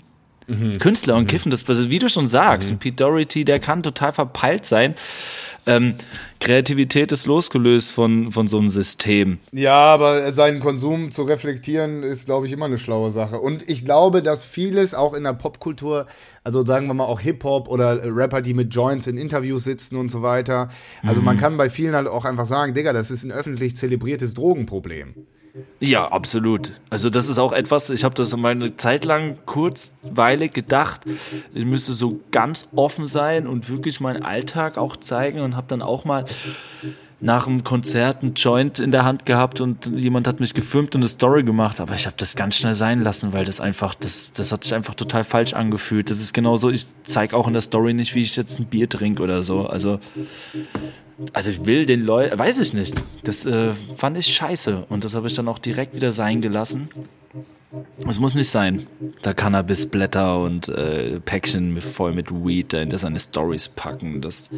[0.79, 4.13] Künstler und Kiffen, das, also wie du schon sagst, ein Pete Doherty, der kann total
[4.13, 4.95] verpeilt sein.
[5.67, 5.97] Ähm,
[6.41, 9.39] Kreativität ist losgelöst von, von so einem System.
[9.53, 13.39] Ja, aber seinen Konsum zu reflektieren, ist, glaube ich, immer eine schlaue Sache.
[13.39, 16.07] Und ich glaube, dass vieles auch in der Popkultur,
[16.43, 20.11] also sagen wir mal auch Hip-Hop oder Rapper, die mit Joints in Interviews sitzen und
[20.11, 20.71] so weiter.
[21.03, 24.33] Also man kann bei vielen halt auch einfach sagen, Digga, das ist ein öffentlich zelebriertes
[24.33, 25.15] Drogenproblem.
[25.81, 26.73] Ja, absolut.
[26.91, 31.03] Also das ist auch etwas, ich habe das mal eine Zeit lang kurzweilig gedacht,
[31.55, 35.83] ich müsste so ganz offen sein und wirklich meinen Alltag auch zeigen und habe dann
[35.83, 36.25] auch mal
[37.21, 41.01] nach dem Konzert einen Joint in der Hand gehabt und jemand hat mich gefilmt und
[41.01, 44.33] eine Story gemacht, aber ich habe das ganz schnell sein lassen, weil das einfach, das,
[44.33, 46.11] das hat sich einfach total falsch angefühlt.
[46.11, 48.89] Das ist genauso, ich zeige auch in der Story nicht, wie ich jetzt ein Bier
[48.89, 49.67] trinke oder so.
[49.67, 49.99] Also
[51.33, 52.95] also ich will den Leuten, weiß ich nicht.
[53.25, 56.89] Das äh, fand ich scheiße und das habe ich dann auch direkt wieder sein gelassen.
[58.09, 58.87] Es muss nicht sein.
[59.21, 64.23] Da Cannabisblätter und äh, Päckchen mit, voll mit Weed da in das seine Stories packen.
[64.23, 64.49] Das,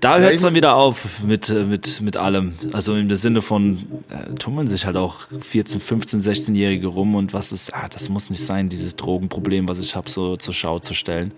[0.00, 2.54] da hört es dann wieder auf mit, äh, mit, mit allem.
[2.72, 7.52] Also im Sinne von, äh, tummeln sich halt auch 14, 15, 16-Jährige rum und was
[7.52, 10.94] ist, ah, das muss nicht sein, dieses Drogenproblem, was ich habe, so zur Schau zu
[10.94, 11.34] stellen.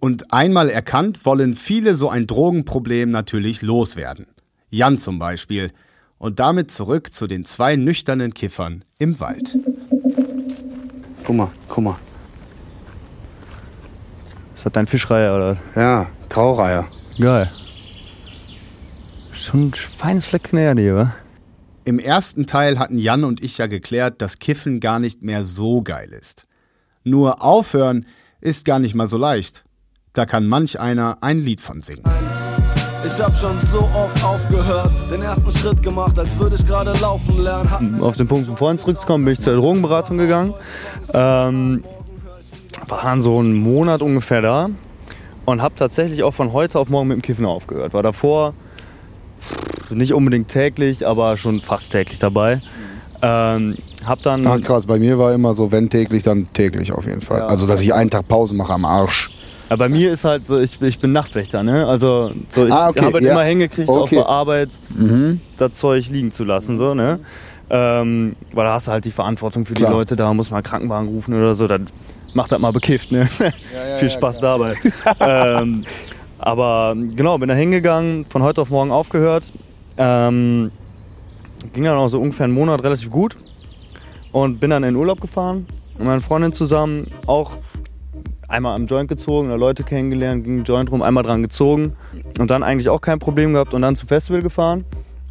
[0.00, 4.26] Und einmal erkannt, wollen viele so ein Drogenproblem natürlich loswerden.
[4.70, 5.72] Jan zum Beispiel.
[6.18, 9.58] Und damit zurück zu den zwei nüchternen Kiffern im Wald.
[11.24, 11.98] Guck mal, guck mal.
[14.54, 15.56] Ist das dein Fischreiher oder?
[15.74, 16.86] Ja, Graureiher.
[17.18, 17.50] Geil.
[19.32, 21.14] Schon ein feines Fleckchen Erde, wa?
[21.84, 25.82] Im ersten Teil hatten Jan und ich ja geklärt, dass Kiffen gar nicht mehr so
[25.82, 26.44] geil ist.
[27.04, 28.06] Nur aufhören
[28.40, 29.64] ist gar nicht mal so leicht.
[30.12, 32.02] Da kann manch einer ein Lied von singen.
[33.06, 37.42] Ich hab schon so oft aufgehört, den ersten Schritt gemacht, als würde ich gerade laufen
[37.42, 37.70] lernen.
[37.70, 40.52] Hab Auf den Punkt von vorhin zurückzukommen, bin ich zur Drogenberatung gegangen.
[41.14, 41.82] Ähm,
[42.88, 44.68] war dann so einen Monat ungefähr da
[45.46, 47.94] und habe tatsächlich auch von heute auf morgen mit dem Kiffen aufgehört.
[47.94, 48.52] War davor
[49.90, 52.60] nicht unbedingt täglich, aber schon fast täglich dabei.
[53.22, 57.06] Ähm, hab dann Ah, krass, bei mir war immer so, wenn täglich, dann täglich auf
[57.06, 57.38] jeden Fall.
[57.38, 57.46] Ja.
[57.46, 59.30] also, dass ich einen Tag Pause mache am Arsch.
[59.70, 61.86] Ja, bei mir ist halt so, ich, ich bin Nachtwächter, ne?
[61.86, 63.30] Also so, ich Ah, okay, habe halt ja.
[63.30, 64.16] immer hingekriegt, auf Okay.
[64.16, 65.40] der Arbeit Mhm.
[65.58, 67.20] das Zeug liegen zu lassen, so, ne?
[67.70, 69.90] Ähm, weil da hast du halt die Verantwortung für Klar.
[69.90, 71.86] die Leute, da muss man Krankenwagen rufen oder so, dann
[72.34, 73.28] macht das mal bekifft, ne?
[73.98, 74.74] Viel Spaß dabei.
[75.20, 75.84] ähm,
[76.40, 79.44] aber genau, bin da hingegangen, von heute auf morgen aufgehört.
[79.96, 80.72] Ähm,
[81.72, 83.36] ging dann auch so ungefähr einen Monat relativ gut
[84.32, 87.52] und bin dann in Urlaub gefahren mit meiner Freundin zusammen, auch
[88.50, 91.94] einmal am Joint gezogen, da Leute kennengelernt, ging Joint rum, einmal dran gezogen
[92.38, 94.84] und dann eigentlich auch kein Problem gehabt und dann zum Festival gefahren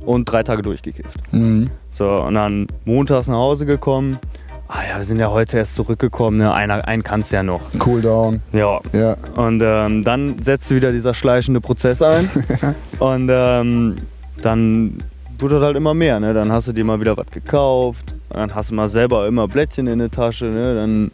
[0.06, 1.20] und drei Tage durchgekifft.
[1.32, 1.70] Mhm.
[1.92, 4.20] So, und dann montags nach Hause gekommen.
[4.68, 6.54] Ah ja, wir sind ja heute erst zurückgekommen, ne?
[6.54, 7.62] Einer, einen kannst ja noch.
[7.80, 8.42] Cooldown.
[8.54, 8.80] Ja.
[8.94, 9.18] Ja.
[9.36, 12.30] Und ähm, dann setzte wieder dieser schleichende Prozess ein.
[13.00, 13.96] und ähm,
[14.44, 15.00] dann
[15.40, 16.20] wurde das halt immer mehr.
[16.20, 16.36] Ne?
[16.36, 18.14] Dann hast du dir mal wieder was gekauft.
[18.30, 20.46] Dann hast du mal selber immer Blättchen in der Tasche.
[20.46, 20.76] Ne?
[20.76, 21.12] Dann,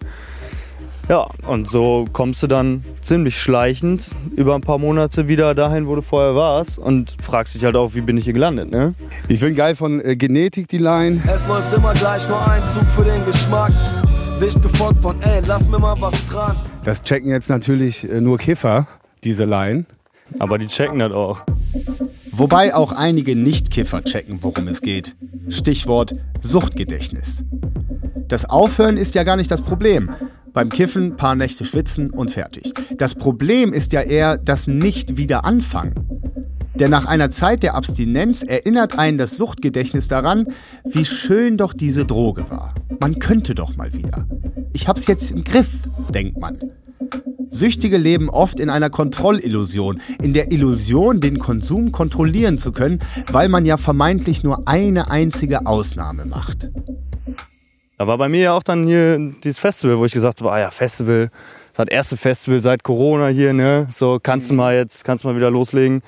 [1.07, 5.95] ja, und so kommst du dann ziemlich schleichend über ein paar Monate wieder dahin, wo
[5.95, 6.79] du vorher warst.
[6.79, 8.71] Und fragst dich halt auch, wie bin ich hier gelandet.
[8.71, 8.95] Ne?
[9.27, 11.21] Ich finde geil von äh, Genetik die Line.
[11.31, 13.71] Es läuft immer gleich, nur ein Zug für den Geschmack.
[14.41, 16.55] Dicht gefolgt von, ey, lass mir mal was dran.
[16.83, 18.87] Das checken jetzt natürlich äh, nur Kiffer,
[19.23, 19.85] diese Line.
[20.39, 21.43] Aber die checken das auch.
[22.31, 25.15] Wobei auch einige Nicht-Kiffer checken, worum es geht.
[25.49, 27.43] Stichwort Suchtgedächtnis.
[28.27, 30.09] Das Aufhören ist ja gar nicht das Problem.
[30.55, 32.73] Beim Kiffen paar Nächte schwitzen und fertig.
[32.97, 35.95] Das Problem ist ja eher das Nicht-Wieder-Anfangen.
[36.75, 40.47] Denn nach einer Zeit der Abstinenz erinnert einen das Suchtgedächtnis daran,
[40.85, 42.73] wie schön doch diese Droge war.
[43.01, 44.27] Man könnte doch mal wieder.
[44.71, 45.81] Ich hab's jetzt im Griff,
[46.13, 46.57] denkt man.
[47.49, 53.49] Süchtige leben oft in einer Kontrollillusion, in der Illusion, den Konsum kontrollieren zu können, weil
[53.49, 56.69] man ja vermeintlich nur eine einzige Ausnahme macht.
[57.97, 60.59] Da war bei mir ja auch dann hier dieses Festival, wo ich gesagt habe, ah
[60.59, 61.29] ja, Festival,
[61.73, 63.87] das erste Festival seit Corona hier, ne?
[63.91, 66.01] So, kannst du mal jetzt, kannst du mal wieder loslegen.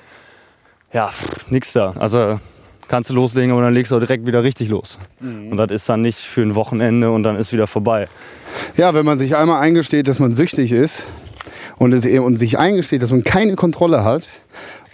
[0.92, 1.94] Ja, pff, nix da.
[1.98, 2.40] Also
[2.88, 4.98] kannst du loslegen, aber dann legst du auch direkt wieder richtig los.
[5.20, 8.08] Und das ist dann nicht für ein Wochenende und dann ist wieder vorbei.
[8.76, 11.06] Ja, wenn man sich einmal eingesteht, dass man süchtig ist
[11.76, 14.28] und, es, und sich eingesteht, dass man keine Kontrolle hat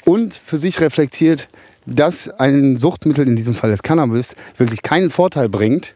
[0.05, 1.49] und für sich reflektiert,
[1.87, 5.95] dass ein Suchtmittel, in diesem Fall das Cannabis, wirklich keinen Vorteil bringt,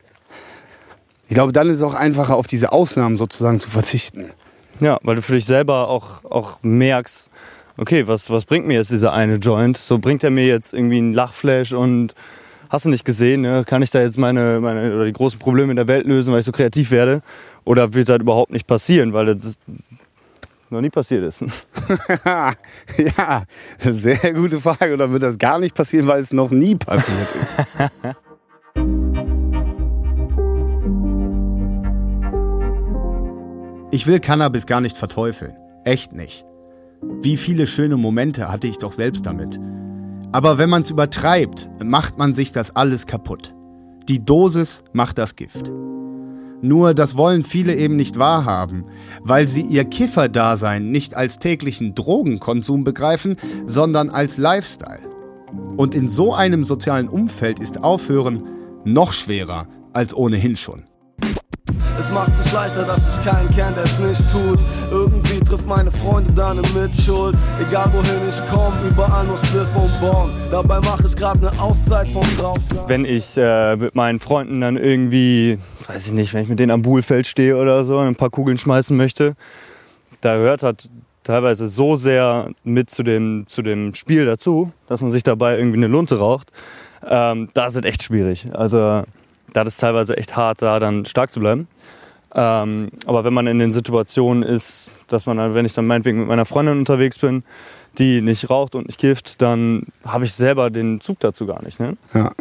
[1.28, 4.30] ich glaube, dann ist es auch einfacher, auf diese Ausnahmen sozusagen zu verzichten.
[4.80, 7.30] Ja, weil du für dich selber auch, auch merkst,
[7.76, 9.76] okay, was, was bringt mir jetzt dieser eine Joint?
[9.76, 12.14] So bringt er mir jetzt irgendwie einen Lachflash und
[12.70, 13.64] hast du nicht gesehen, ne?
[13.66, 16.40] kann ich da jetzt meine, meine oder die großen Probleme in der Welt lösen, weil
[16.40, 17.22] ich so kreativ werde?
[17.64, 19.58] Oder wird das überhaupt nicht passieren, weil das
[20.70, 21.44] noch nie passiert ist?
[22.24, 23.42] ja,
[23.80, 24.94] sehr gute Frage.
[24.94, 28.16] Oder wird das gar nicht passieren, weil es noch nie passiert ist?
[33.90, 35.56] Ich will Cannabis gar nicht verteufeln.
[35.84, 36.44] Echt nicht.
[37.22, 39.58] Wie viele schöne Momente hatte ich doch selbst damit.
[40.30, 43.54] Aber wenn man es übertreibt, macht man sich das alles kaputt.
[44.06, 45.72] Die Dosis macht das Gift.
[46.60, 48.84] Nur das wollen viele eben nicht wahrhaben,
[49.22, 55.00] weil sie ihr Kifferdasein nicht als täglichen Drogenkonsum begreifen, sondern als Lifestyle.
[55.78, 58.42] Und in so einem sozialen Umfeld ist Aufhören
[58.84, 60.87] noch schwerer als ohnehin schon.
[61.98, 64.60] Es macht sich leichter, dass ich keinen kenn, der es nicht tut.
[64.90, 67.36] Irgendwie trifft meine Freunde dann eine Mitschuld.
[67.60, 70.30] Egal wohin ich komm, überall nur Spliff und Born.
[70.50, 72.58] Dabei mache ich grad ne Auszeit vom Drauf.
[72.86, 75.58] Wenn ich äh, mit meinen Freunden dann irgendwie,
[75.88, 78.30] weiß ich nicht, wenn ich mit denen am Buhlfeld stehe oder so und ein paar
[78.30, 79.32] Kugeln schmeißen möchte,
[80.20, 80.88] da gehört halt
[81.24, 85.78] teilweise so sehr mit zu dem, zu dem Spiel dazu, dass man sich dabei irgendwie
[85.78, 86.52] eine Lunte raucht.
[87.06, 88.46] Ähm, da ist es echt schwierig.
[88.52, 89.02] Also
[89.52, 91.68] da ist es teilweise echt hart, da dann stark zu bleiben.
[92.34, 96.28] Ähm, aber wenn man in den Situationen ist, dass man wenn ich dann meinetwegen mit
[96.28, 97.42] meiner Freundin unterwegs bin,
[97.96, 101.80] die nicht raucht und nicht kifft, dann habe ich selber den Zug dazu gar nicht.
[101.80, 101.96] Ne?
[102.14, 102.32] Ja.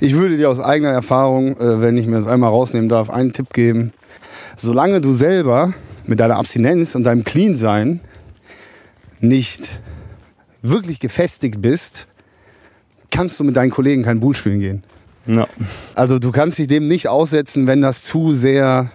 [0.00, 3.32] Ich würde dir aus eigener Erfahrung, äh, wenn ich mir das einmal rausnehmen darf, einen
[3.32, 3.92] Tipp geben.
[4.56, 5.74] Solange du selber
[6.06, 8.00] mit deiner Abstinenz und deinem Clean-Sein
[9.20, 9.80] nicht
[10.62, 12.06] wirklich gefestigt bist,
[13.10, 14.82] kannst du mit deinen Kollegen kein Bull spielen gehen.
[15.26, 15.46] Ja.
[15.94, 18.90] Also du kannst dich dem nicht aussetzen, wenn das zu sehr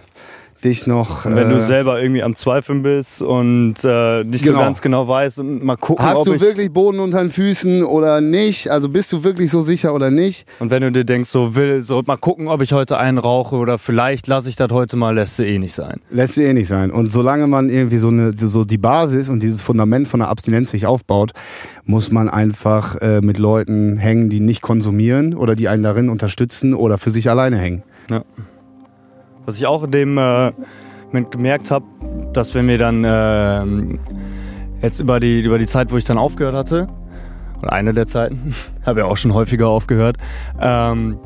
[0.64, 1.24] dich noch.
[1.26, 4.58] Und wenn äh, du selber irgendwie am Zweifeln bist und äh, nicht Genau.
[4.58, 7.30] so ganz genau weißt und mal gucken, Hast ob du ich wirklich Boden unter den
[7.30, 8.70] Füßen oder nicht?
[8.70, 10.46] Also bist du wirklich so sicher oder nicht?
[10.60, 13.56] und wenn du dir denkst, so will, so mal gucken, ob ich heute einen rauche
[13.56, 16.00] oder vielleicht lasse ich das heute mal, lässt du eh nicht sein.
[16.10, 16.90] Lässt sich eh nicht sein.
[16.90, 20.70] Und solange man irgendwie so, eine, so die Basis und dieses Fundament von der Abstinenz
[20.70, 21.32] sich aufbaut,
[21.84, 26.74] muss man einfach äh, mit Leuten hängen, die nicht konsumieren oder die einen darin unterstützen
[26.74, 27.82] oder für sich alleine hängen.
[28.10, 28.22] Ja.
[29.44, 30.52] Was ich auch in dem äh,
[31.06, 31.84] Moment gemerkt habe,
[32.32, 33.98] dass wenn wir dann ähm,
[34.80, 36.88] jetzt über die, über die Zeit, wo ich dann aufgehört hatte,
[37.60, 38.54] oder eine der Zeiten,
[38.86, 40.16] habe ja auch schon häufiger aufgehört,
[40.60, 41.18] ähm,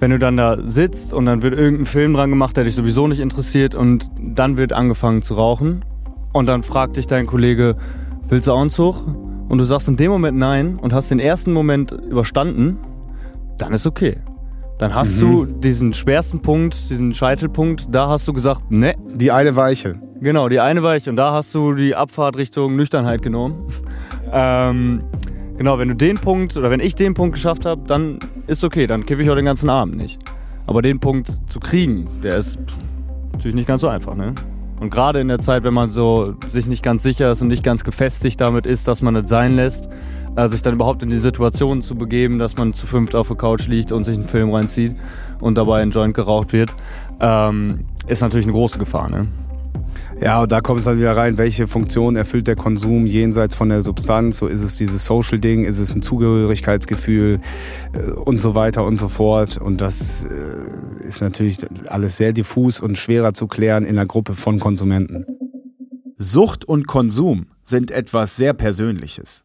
[0.00, 3.06] wenn du dann da sitzt und dann wird irgendein Film dran gemacht, der dich sowieso
[3.06, 5.84] nicht interessiert und dann wird angefangen zu rauchen
[6.32, 7.76] und dann fragt dich dein Kollege,
[8.28, 9.06] willst du auch einen Zug?
[9.48, 12.76] Und du sagst in dem Moment nein und hast den ersten Moment überstanden,
[13.56, 14.18] dann ist okay.
[14.78, 15.20] Dann hast Mhm.
[15.20, 18.94] du diesen schwersten Punkt, diesen Scheitelpunkt, da hast du gesagt, ne.
[19.14, 19.94] Die eine Weiche.
[20.20, 21.10] Genau, die eine Weiche.
[21.10, 23.66] Und da hast du die Abfahrt Richtung Nüchternheit genommen.
[24.32, 25.02] ähm,
[25.56, 28.86] genau, wenn du den Punkt oder wenn ich den Punkt geschafft habe, dann ist okay,
[28.86, 30.18] dann kiffe ich auch den ganzen Abend nicht.
[30.66, 32.58] Aber den Punkt zu kriegen, der ist
[33.32, 34.34] natürlich nicht ganz so einfach, ne?
[34.80, 37.64] Und gerade in der Zeit, wenn man so sich nicht ganz sicher ist und nicht
[37.64, 39.88] ganz gefestigt damit ist, dass man es sein lässt,
[40.36, 43.36] äh, sich dann überhaupt in die Situation zu begeben, dass man zu fünft auf der
[43.36, 44.96] Couch liegt und sich einen Film reinzieht
[45.40, 46.74] und dabei ein Joint geraucht wird,
[47.20, 49.26] ähm, ist natürlich eine große Gefahr, ne?
[50.20, 53.68] Ja, und da kommt es dann wieder rein, welche Funktion erfüllt der Konsum jenseits von
[53.68, 54.38] der Substanz?
[54.38, 57.40] So ist es dieses Social-Ding, ist es ein Zugehörigkeitsgefühl
[57.92, 59.58] äh, und so weiter und so fort.
[59.58, 64.32] Und das äh, ist natürlich alles sehr diffus und schwerer zu klären in einer Gruppe
[64.34, 65.24] von Konsumenten.
[66.16, 69.44] Sucht und Konsum sind etwas sehr Persönliches.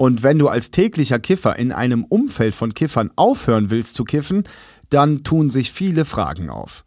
[0.00, 4.44] Und wenn du als täglicher Kiffer in einem Umfeld von Kiffern aufhören willst zu kiffen,
[4.88, 6.86] dann tun sich viele Fragen auf.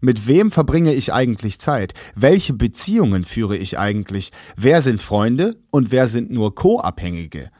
[0.00, 1.92] Mit wem verbringe ich eigentlich Zeit?
[2.14, 4.32] Welche Beziehungen führe ich eigentlich?
[4.56, 7.50] Wer sind Freunde und wer sind nur Co-Abhängige?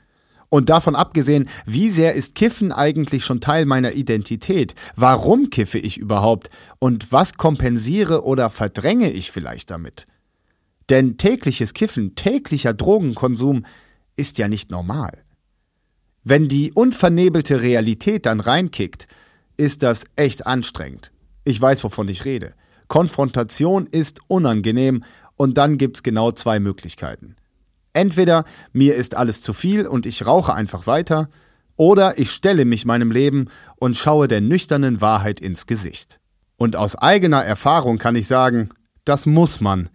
[0.49, 4.75] Und davon abgesehen, wie sehr ist Kiffen eigentlich schon Teil meiner Identität?
[4.95, 6.49] Warum kiffe ich überhaupt?
[6.79, 10.07] Und was kompensiere oder verdränge ich vielleicht damit?
[10.89, 13.67] Denn tägliches Kiffen, täglicher Drogenkonsum
[14.17, 15.23] ist ja nicht normal.
[16.25, 19.07] Wenn die unvernebelte Realität dann reinkickt,
[19.57, 21.13] ist das echt anstrengend.
[21.45, 22.55] Ich weiß, wovon ich rede.
[22.89, 25.05] Konfrontation ist unangenehm
[25.37, 27.37] und dann gibt's genau zwei Möglichkeiten.
[27.93, 31.29] Entweder mir ist alles zu viel und ich rauche einfach weiter,
[31.77, 36.19] oder ich stelle mich meinem Leben und schaue der nüchternen Wahrheit ins Gesicht.
[36.57, 38.71] Und aus eigener Erfahrung kann ich sagen,
[39.05, 39.91] das muss man,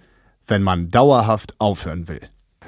[0.45, 2.21] wenn man dauerhaft aufhören will.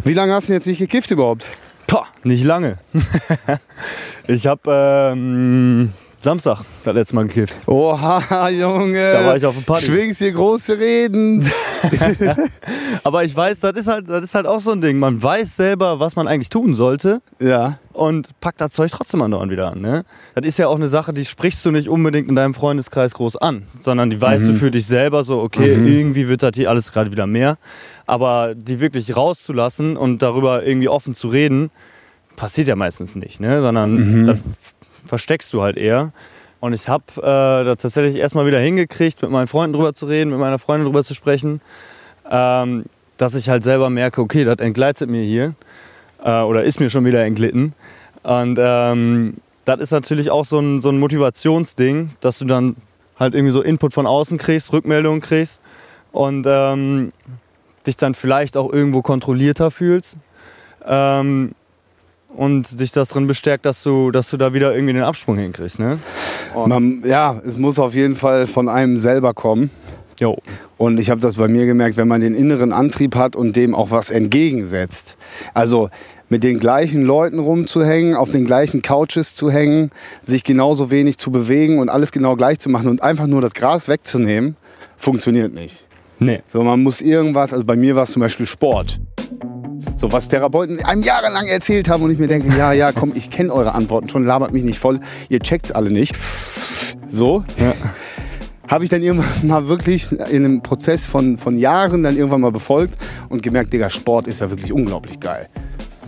[0.06, 1.46] Wie lange hast du jetzt nicht gekifft überhaupt?
[1.88, 2.78] Pah, nicht lange.
[4.28, 7.54] ich habe ähm, Samstag das letzte Mal gekifft.
[7.68, 9.12] Oha, Junge.
[9.14, 9.86] Da war ich auf dem Party.
[9.88, 11.46] Schwingst hier große Reden.
[13.04, 14.98] Aber ich weiß, das ist, halt, das ist halt auch so ein Ding.
[15.00, 17.22] Man weiß selber, was man eigentlich tun sollte.
[17.40, 17.80] Ja.
[17.92, 19.82] Und packt das Zeug trotzdem andauernd wieder an.
[19.82, 20.04] Ne?
[20.36, 23.38] Das ist ja auch eine Sache, die sprichst du nicht unbedingt in deinem Freundeskreis groß
[23.38, 24.58] an, sondern die weißt du Mhm.
[24.58, 25.88] für dich selber so, okay, Mhm.
[25.88, 27.58] irgendwie wird das hier alles gerade wieder mehr.
[28.06, 31.70] Aber die wirklich rauszulassen und darüber irgendwie offen zu reden,
[32.36, 33.62] passiert ja meistens nicht, ne?
[33.62, 34.26] sondern Mhm.
[34.26, 34.38] das
[35.14, 36.12] versteckst du halt eher.
[36.60, 40.32] Und ich habe äh, da tatsächlich erstmal wieder hingekriegt, mit meinen Freunden drüber zu reden,
[40.32, 41.62] mit meiner Freundin drüber zu sprechen,
[42.28, 42.86] ähm,
[43.18, 45.54] dass ich halt selber merke, okay, das entgleitet mir hier
[46.24, 47.74] äh, oder ist mir schon wieder entglitten.
[48.24, 52.76] Und ähm, das ist natürlich auch so ein, so ein Motivationsding, dass du dann
[53.20, 55.62] halt irgendwie so Input von außen kriegst, Rückmeldungen kriegst
[56.12, 57.12] und ähm,
[57.86, 60.18] dich dann vielleicht auch irgendwo kontrollierter fühlst.
[60.88, 61.54] Ähm,
[62.36, 65.80] und dich das drin bestärkt, dass du, dass du da wieder irgendwie den Absprung hinkriegst.
[65.80, 66.00] Ne?
[66.56, 69.70] Man, ja, es muss auf jeden Fall von einem selber kommen.
[70.20, 70.38] Jo.
[70.78, 73.74] Und ich habe das bei mir gemerkt, wenn man den inneren Antrieb hat und dem
[73.74, 75.18] auch was entgegensetzt.
[75.54, 75.90] Also
[76.30, 79.92] mit den gleichen Leuten rumzuhängen, auf den gleichen Couches zu hängen,
[80.22, 83.54] sich genauso wenig zu bewegen und alles genau gleich zu machen und einfach nur das
[83.54, 84.56] Gras wegzunehmen,
[84.98, 85.86] funktioniert nicht.
[86.20, 86.42] Nee.
[86.48, 89.00] So, man muss irgendwas, also bei mir war es zum Beispiel Sport.
[89.96, 93.30] So, was Therapeuten einem jahrelang erzählt haben und ich mir denke, ja, ja, komm, ich
[93.30, 96.16] kenne eure Antworten schon, labert mich nicht voll, ihr checkt's alle nicht.
[97.10, 97.44] So.
[97.58, 97.74] Ja.
[98.68, 102.52] Habe ich dann irgendwann mal wirklich in einem Prozess von, von Jahren dann irgendwann mal
[102.52, 102.98] befolgt
[103.30, 105.48] und gemerkt, Digga, Sport ist ja wirklich unglaublich geil.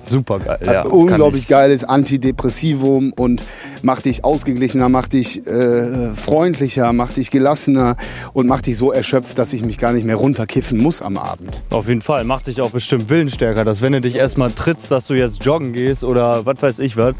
[0.07, 0.59] Super geil.
[0.63, 3.41] Ja, unglaublich geiles Antidepressivum und
[3.81, 7.97] macht dich ausgeglichener, macht dich äh, freundlicher, macht dich gelassener
[8.33, 11.63] und macht dich so erschöpft, dass ich mich gar nicht mehr runterkiffen muss am Abend.
[11.69, 12.23] Auf jeden Fall.
[12.23, 15.73] Macht dich auch bestimmt willensstärker, dass wenn du dich erstmal trittst, dass du jetzt joggen
[15.73, 17.15] gehst oder was weiß ich was,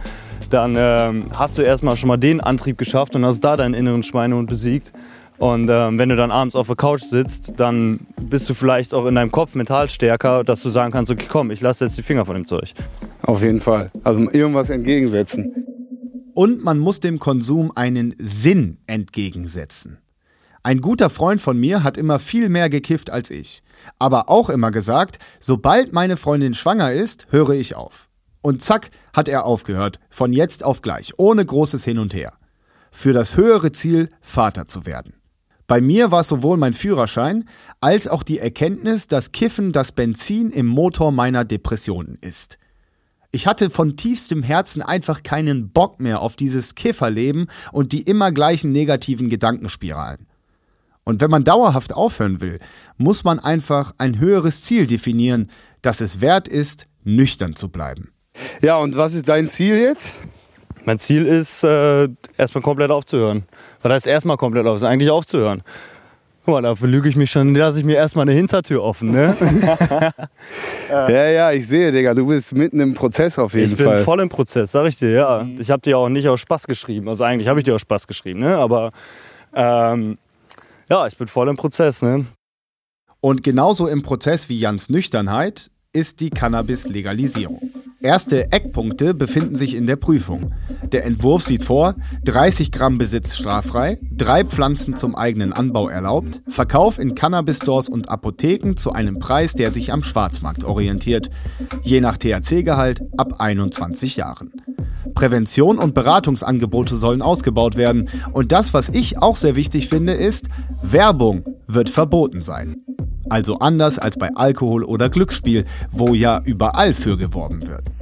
[0.50, 4.04] dann ähm, hast du erstmal schon mal den Antrieb geschafft und hast da deinen inneren
[4.04, 4.92] Schweinehund besiegt.
[5.38, 9.06] Und ähm, wenn du dann abends auf der Couch sitzt, dann bist du vielleicht auch
[9.06, 12.04] in deinem Kopf mental stärker, dass du sagen kannst, okay, komm, ich lasse jetzt die
[12.04, 12.74] Finger von dem Zeug.
[13.22, 13.92] Auf jeden Fall.
[14.04, 15.66] Also irgendwas entgegensetzen.
[16.34, 20.00] Und man muss dem Konsum einen Sinn entgegensetzen.
[20.64, 23.62] Ein guter Freund von mir hat immer viel mehr gekifft als ich.
[24.00, 28.10] Aber auch immer gesagt, sobald meine Freundin schwanger ist, höre ich auf.
[28.42, 32.34] Und zack, hat er aufgehört, von jetzt auf gleich, ohne großes Hin und Her.
[32.92, 35.14] Für das höhere Ziel, Vater zu werden.
[35.68, 37.46] Bei mir war es sowohl mein Führerschein
[37.82, 42.60] als auch die Erkenntnis, dass Kiffen das Benzin im Motor meiner Depressionen ist.
[43.32, 48.32] Ich hatte von tiefstem Herzen einfach keinen Bock mehr auf dieses Kifferleben und die immer
[48.32, 50.28] gleichen negativen Gedankenspiralen.
[51.04, 52.60] Und wenn man dauerhaft aufhören will,
[52.98, 55.50] muss man einfach ein höheres Ziel definieren,
[55.82, 58.12] das es wert ist, nüchtern zu bleiben.
[58.62, 60.14] Ja, und was ist dein Ziel jetzt?
[60.86, 62.08] Mein Ziel ist, äh,
[62.38, 63.46] erstmal komplett aufzuhören.
[63.86, 64.94] Was heißt erstmal komplett aufzuhören?
[64.94, 65.62] Eigentlich aufzuhören.
[66.44, 69.36] Guck mal, da belüge ich mich schon, lasse ich mir erstmal eine Hintertür offen, ne?
[70.90, 74.04] Ja, ja, ich sehe, Digga, du bist mitten im Prozess auf jeden Ich bin Fall.
[74.04, 75.48] voll im Prozess, sag ich dir, ja.
[75.60, 77.08] Ich habe dir auch nicht aus Spaß geschrieben.
[77.10, 78.56] Also eigentlich habe ich dir aus Spaß geschrieben, ne?
[78.58, 78.90] Aber
[79.54, 80.18] ähm,
[80.90, 82.26] ja, ich bin voll im Prozess, ne?
[83.22, 87.62] Und genauso im Prozess wie Jans Nüchternheit ist die Cannabis-Legalisierung.
[88.06, 90.54] Erste Eckpunkte befinden sich in der Prüfung.
[90.92, 91.96] Der Entwurf sieht vor,
[92.26, 98.76] 30 Gramm Besitz straffrei, drei Pflanzen zum eigenen Anbau erlaubt, Verkauf in Cannabis-Stores und Apotheken
[98.76, 101.32] zu einem Preis, der sich am Schwarzmarkt orientiert,
[101.82, 104.52] je nach THC-Gehalt ab 21 Jahren.
[105.16, 108.10] Prävention und Beratungsangebote sollen ausgebaut werden.
[108.34, 110.46] Und das, was ich auch sehr wichtig finde, ist,
[110.84, 112.76] Werbung wird verboten sein.
[113.30, 117.95] Also anders als bei Alkohol oder Glücksspiel, wo ja überall für geworben wird.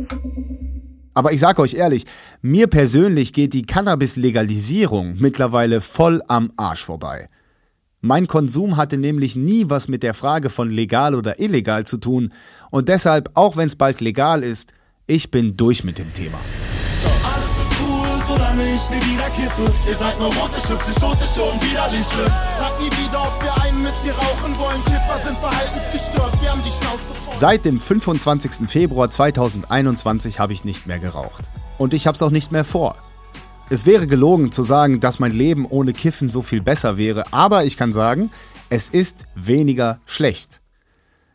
[1.14, 2.06] Aber ich sage euch ehrlich,
[2.42, 7.28] mir persönlich geht die Cannabis-Legalisierung mittlerweile voll am Arsch vorbei.
[8.02, 12.34] Mein Konsum hatte nämlich nie was mit der Frage von legal oder illegal zu tun
[12.72, 14.74] und deshalb, auch wenn es bald legal ist,
[15.08, 16.40] ich bin durch mit dem Thema.
[17.04, 17.13] Solange
[18.76, 19.74] ich nie wieder kiffe.
[19.88, 22.26] Ihr seid neurotische, psychotische und widerliche.
[22.58, 24.84] Frag nie wieder, ob wir einen mit dir rauchen wollen.
[24.86, 27.36] Kiffer sind verhaltensgestört, wir haben die Schnauze voll.
[27.36, 28.68] Seit dem 25.
[28.68, 31.50] Februar 2021 habe ich nicht mehr geraucht.
[31.78, 32.98] Und ich habe es auch nicht mehr vor.
[33.70, 37.66] Es wäre gelogen zu sagen, dass mein Leben ohne Kiffen so viel besser wäre, aber
[37.66, 38.32] ich kann sagen,
[38.70, 40.62] es ist weniger schlecht.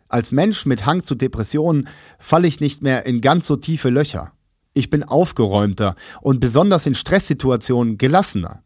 [0.09, 4.32] Als Mensch mit Hang zu Depressionen falle ich nicht mehr in ganz so tiefe Löcher.
[4.79, 8.62] Ich bin aufgeräumter und besonders in Stresssituationen gelassener.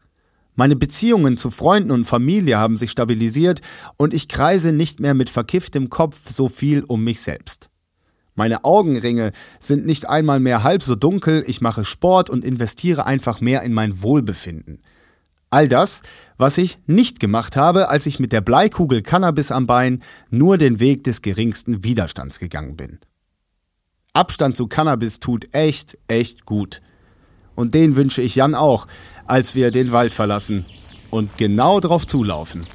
[0.57, 3.63] Meine Beziehungen zu Freunden und Familie haben sich stabilisiert
[3.97, 7.71] und ich kreise nicht mehr mit verkifftem Kopf so viel um mich selbst.
[8.35, 13.41] Meine Augenringe sind nicht einmal mehr halb so dunkel, ich mache Sport und investiere einfach
[13.41, 14.83] mehr in mein Wohlbefinden.
[15.49, 16.03] All das,
[16.37, 20.79] was ich nicht gemacht habe, als ich mit der Bleikugel Cannabis am Bein nur den
[20.79, 22.99] Weg des geringsten Widerstands gegangen bin.
[24.15, 26.83] Abstand zu Cannabis tut echt, echt gut.
[27.55, 28.87] Und den wünsche ich Jan auch,
[29.27, 30.67] als wir den Wald verlassen
[31.11, 32.67] und genau drauf zulaufen.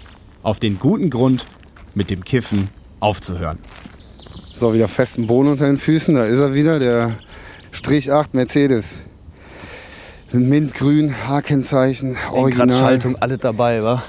[0.42, 1.46] Auf den guten Grund,
[1.94, 2.70] mit dem Kiffen
[3.00, 3.60] aufzuhören.
[4.56, 6.16] So, wieder festen Boden unter den Füßen.
[6.16, 7.20] Da ist er wieder, der
[7.72, 9.04] Strich 8 Mercedes.
[10.30, 12.74] Sind mintgrün, H-Kennzeichen, original.
[12.74, 14.04] Schaltung, alles dabei, wa?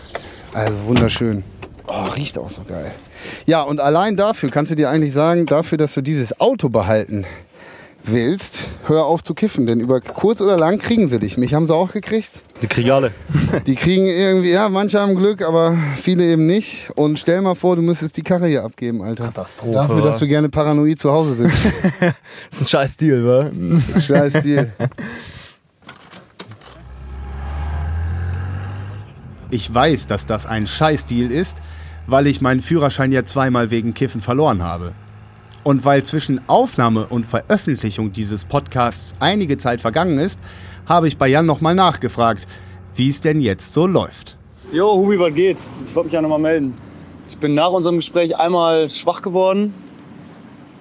[0.55, 1.45] Also wunderschön.
[1.89, 2.95] Oh, riecht auch so geil.
[3.47, 7.25] Ja, und allein dafür kannst du dir eigentlich sagen, dafür, dass du dieses Auto behalten
[8.05, 9.67] willst, hör auf zu kiffen.
[9.67, 11.37] Denn über kurz oder lang kriegen sie dich.
[11.37, 12.41] Mich haben sie auch gekriegt.
[12.63, 13.13] Die kriegen alle.
[13.67, 16.91] Die kriegen irgendwie, ja, manche haben Glück, aber viele eben nicht.
[16.95, 19.25] Und stell mal vor, du müsstest die Karre hier abgeben, Alter.
[19.27, 19.73] Katastrophe.
[19.73, 21.63] Dafür, dass du gerne paranoid zu Hause sitzt.
[22.01, 24.01] Das ist ein scheiß Deal, wa?
[24.01, 24.73] Scheiß Deal.
[29.51, 31.59] Ich weiß, dass das ein Scheißdeal ist,
[32.09, 34.93] weil ich meinen Führerschein ja zweimal wegen Kiffen verloren habe.
[35.63, 40.41] Und weil zwischen Aufnahme und Veröffentlichung dieses Podcasts einige Zeit vergangen ist,
[40.87, 42.49] habe ich bei Jan nochmal nachgefragt,
[42.95, 44.37] wie es denn jetzt so läuft.
[44.73, 45.59] Jo, Hubi, was geht?
[45.87, 46.75] Ich wollte mich ja nochmal melden.
[47.29, 49.75] Ich bin nach unserem Gespräch einmal schwach geworden.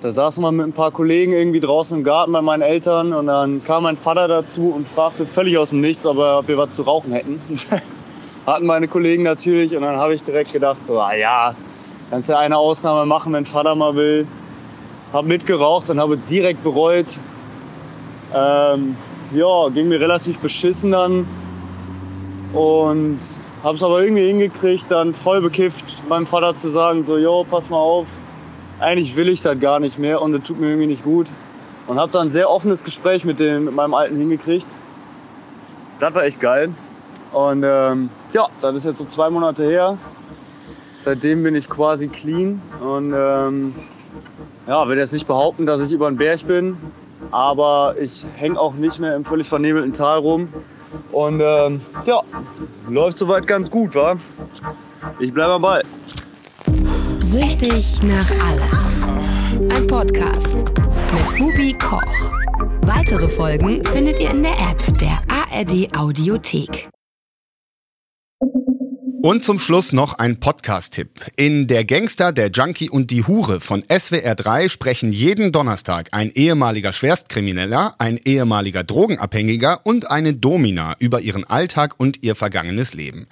[0.02, 3.28] Da saßen wir mit ein paar Kollegen irgendwie draußen im Garten bei meinen Eltern und
[3.28, 6.76] dann kam mein Vater dazu und fragte völlig aus dem Nichts, ob, ob wir was
[6.76, 7.42] zu rauchen hätten.
[8.48, 11.54] Hatten meine Kollegen natürlich und dann habe ich direkt gedacht, so, ah ja,
[12.10, 14.26] kannst ja eine Ausnahme machen, wenn Vater mal will.
[15.12, 17.20] Hab mitgeraucht und habe direkt bereut.
[18.34, 18.96] Ähm,
[19.34, 21.28] ja, ging mir relativ beschissen dann
[22.54, 23.20] und
[23.64, 27.70] habe es aber irgendwie hingekriegt, dann voll bekifft meinem Vater zu sagen, so, jo, pass
[27.70, 28.08] mal auf,
[28.80, 31.28] eigentlich will ich das gar nicht mehr und das tut mir irgendwie nicht gut.
[31.88, 34.68] Und habe dann ein sehr offenes Gespräch mit, dem, mit meinem Alten hingekriegt.
[36.00, 36.74] Das war echt geil.
[37.34, 39.98] Und ähm, ja, das ist jetzt so zwei Monate her.
[41.02, 43.76] Seitdem bin ich quasi clean und ähm,
[44.68, 46.78] ja, will jetzt nicht behaupten, dass ich über den Berg bin,
[47.32, 50.50] aber ich hänge auch nicht mehr im völlig vernebelten Tal rum.
[51.12, 52.22] Und ähm, ja,
[52.90, 54.16] läuft soweit ganz gut, wa?
[55.20, 55.84] Ich bleibe am Ball.
[57.20, 59.04] Süchtig nach alles.
[59.76, 62.32] Ein Podcast mit Hubi Koch.
[62.82, 66.90] Weitere Folgen findet ihr in der App der ARD Audiothek.
[69.28, 71.10] Und zum Schluss noch ein Podcast-Tipp.
[71.36, 76.94] In Der Gangster, der Junkie und die Hure von SWR3 sprechen jeden Donnerstag ein ehemaliger
[76.94, 83.28] Schwerstkrimineller, ein ehemaliger Drogenabhängiger und eine Domina über ihren Alltag und ihr vergangenes Leben.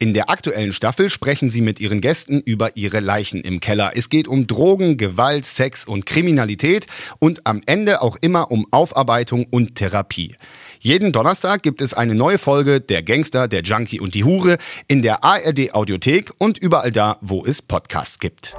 [0.00, 3.92] In der aktuellen Staffel sprechen sie mit ihren Gästen über ihre Leichen im Keller.
[3.94, 6.86] Es geht um Drogen, Gewalt, Sex und Kriminalität
[7.20, 10.34] und am Ende auch immer um Aufarbeitung und Therapie.
[10.80, 14.58] Jeden Donnerstag gibt es eine neue Folge Der Gangster, der Junkie und die Hure
[14.88, 18.54] in der ARD Audiothek und überall da, wo es Podcasts gibt.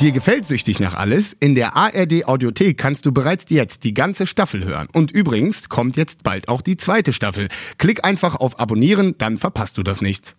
[0.00, 1.34] Dir gefällt süchtig nach alles?
[1.34, 4.88] In der ARD Audiothek kannst du bereits jetzt die ganze Staffel hören.
[4.94, 7.48] Und übrigens kommt jetzt bald auch die zweite Staffel.
[7.76, 10.34] Klick einfach auf Abonnieren, dann verpasst du das nicht.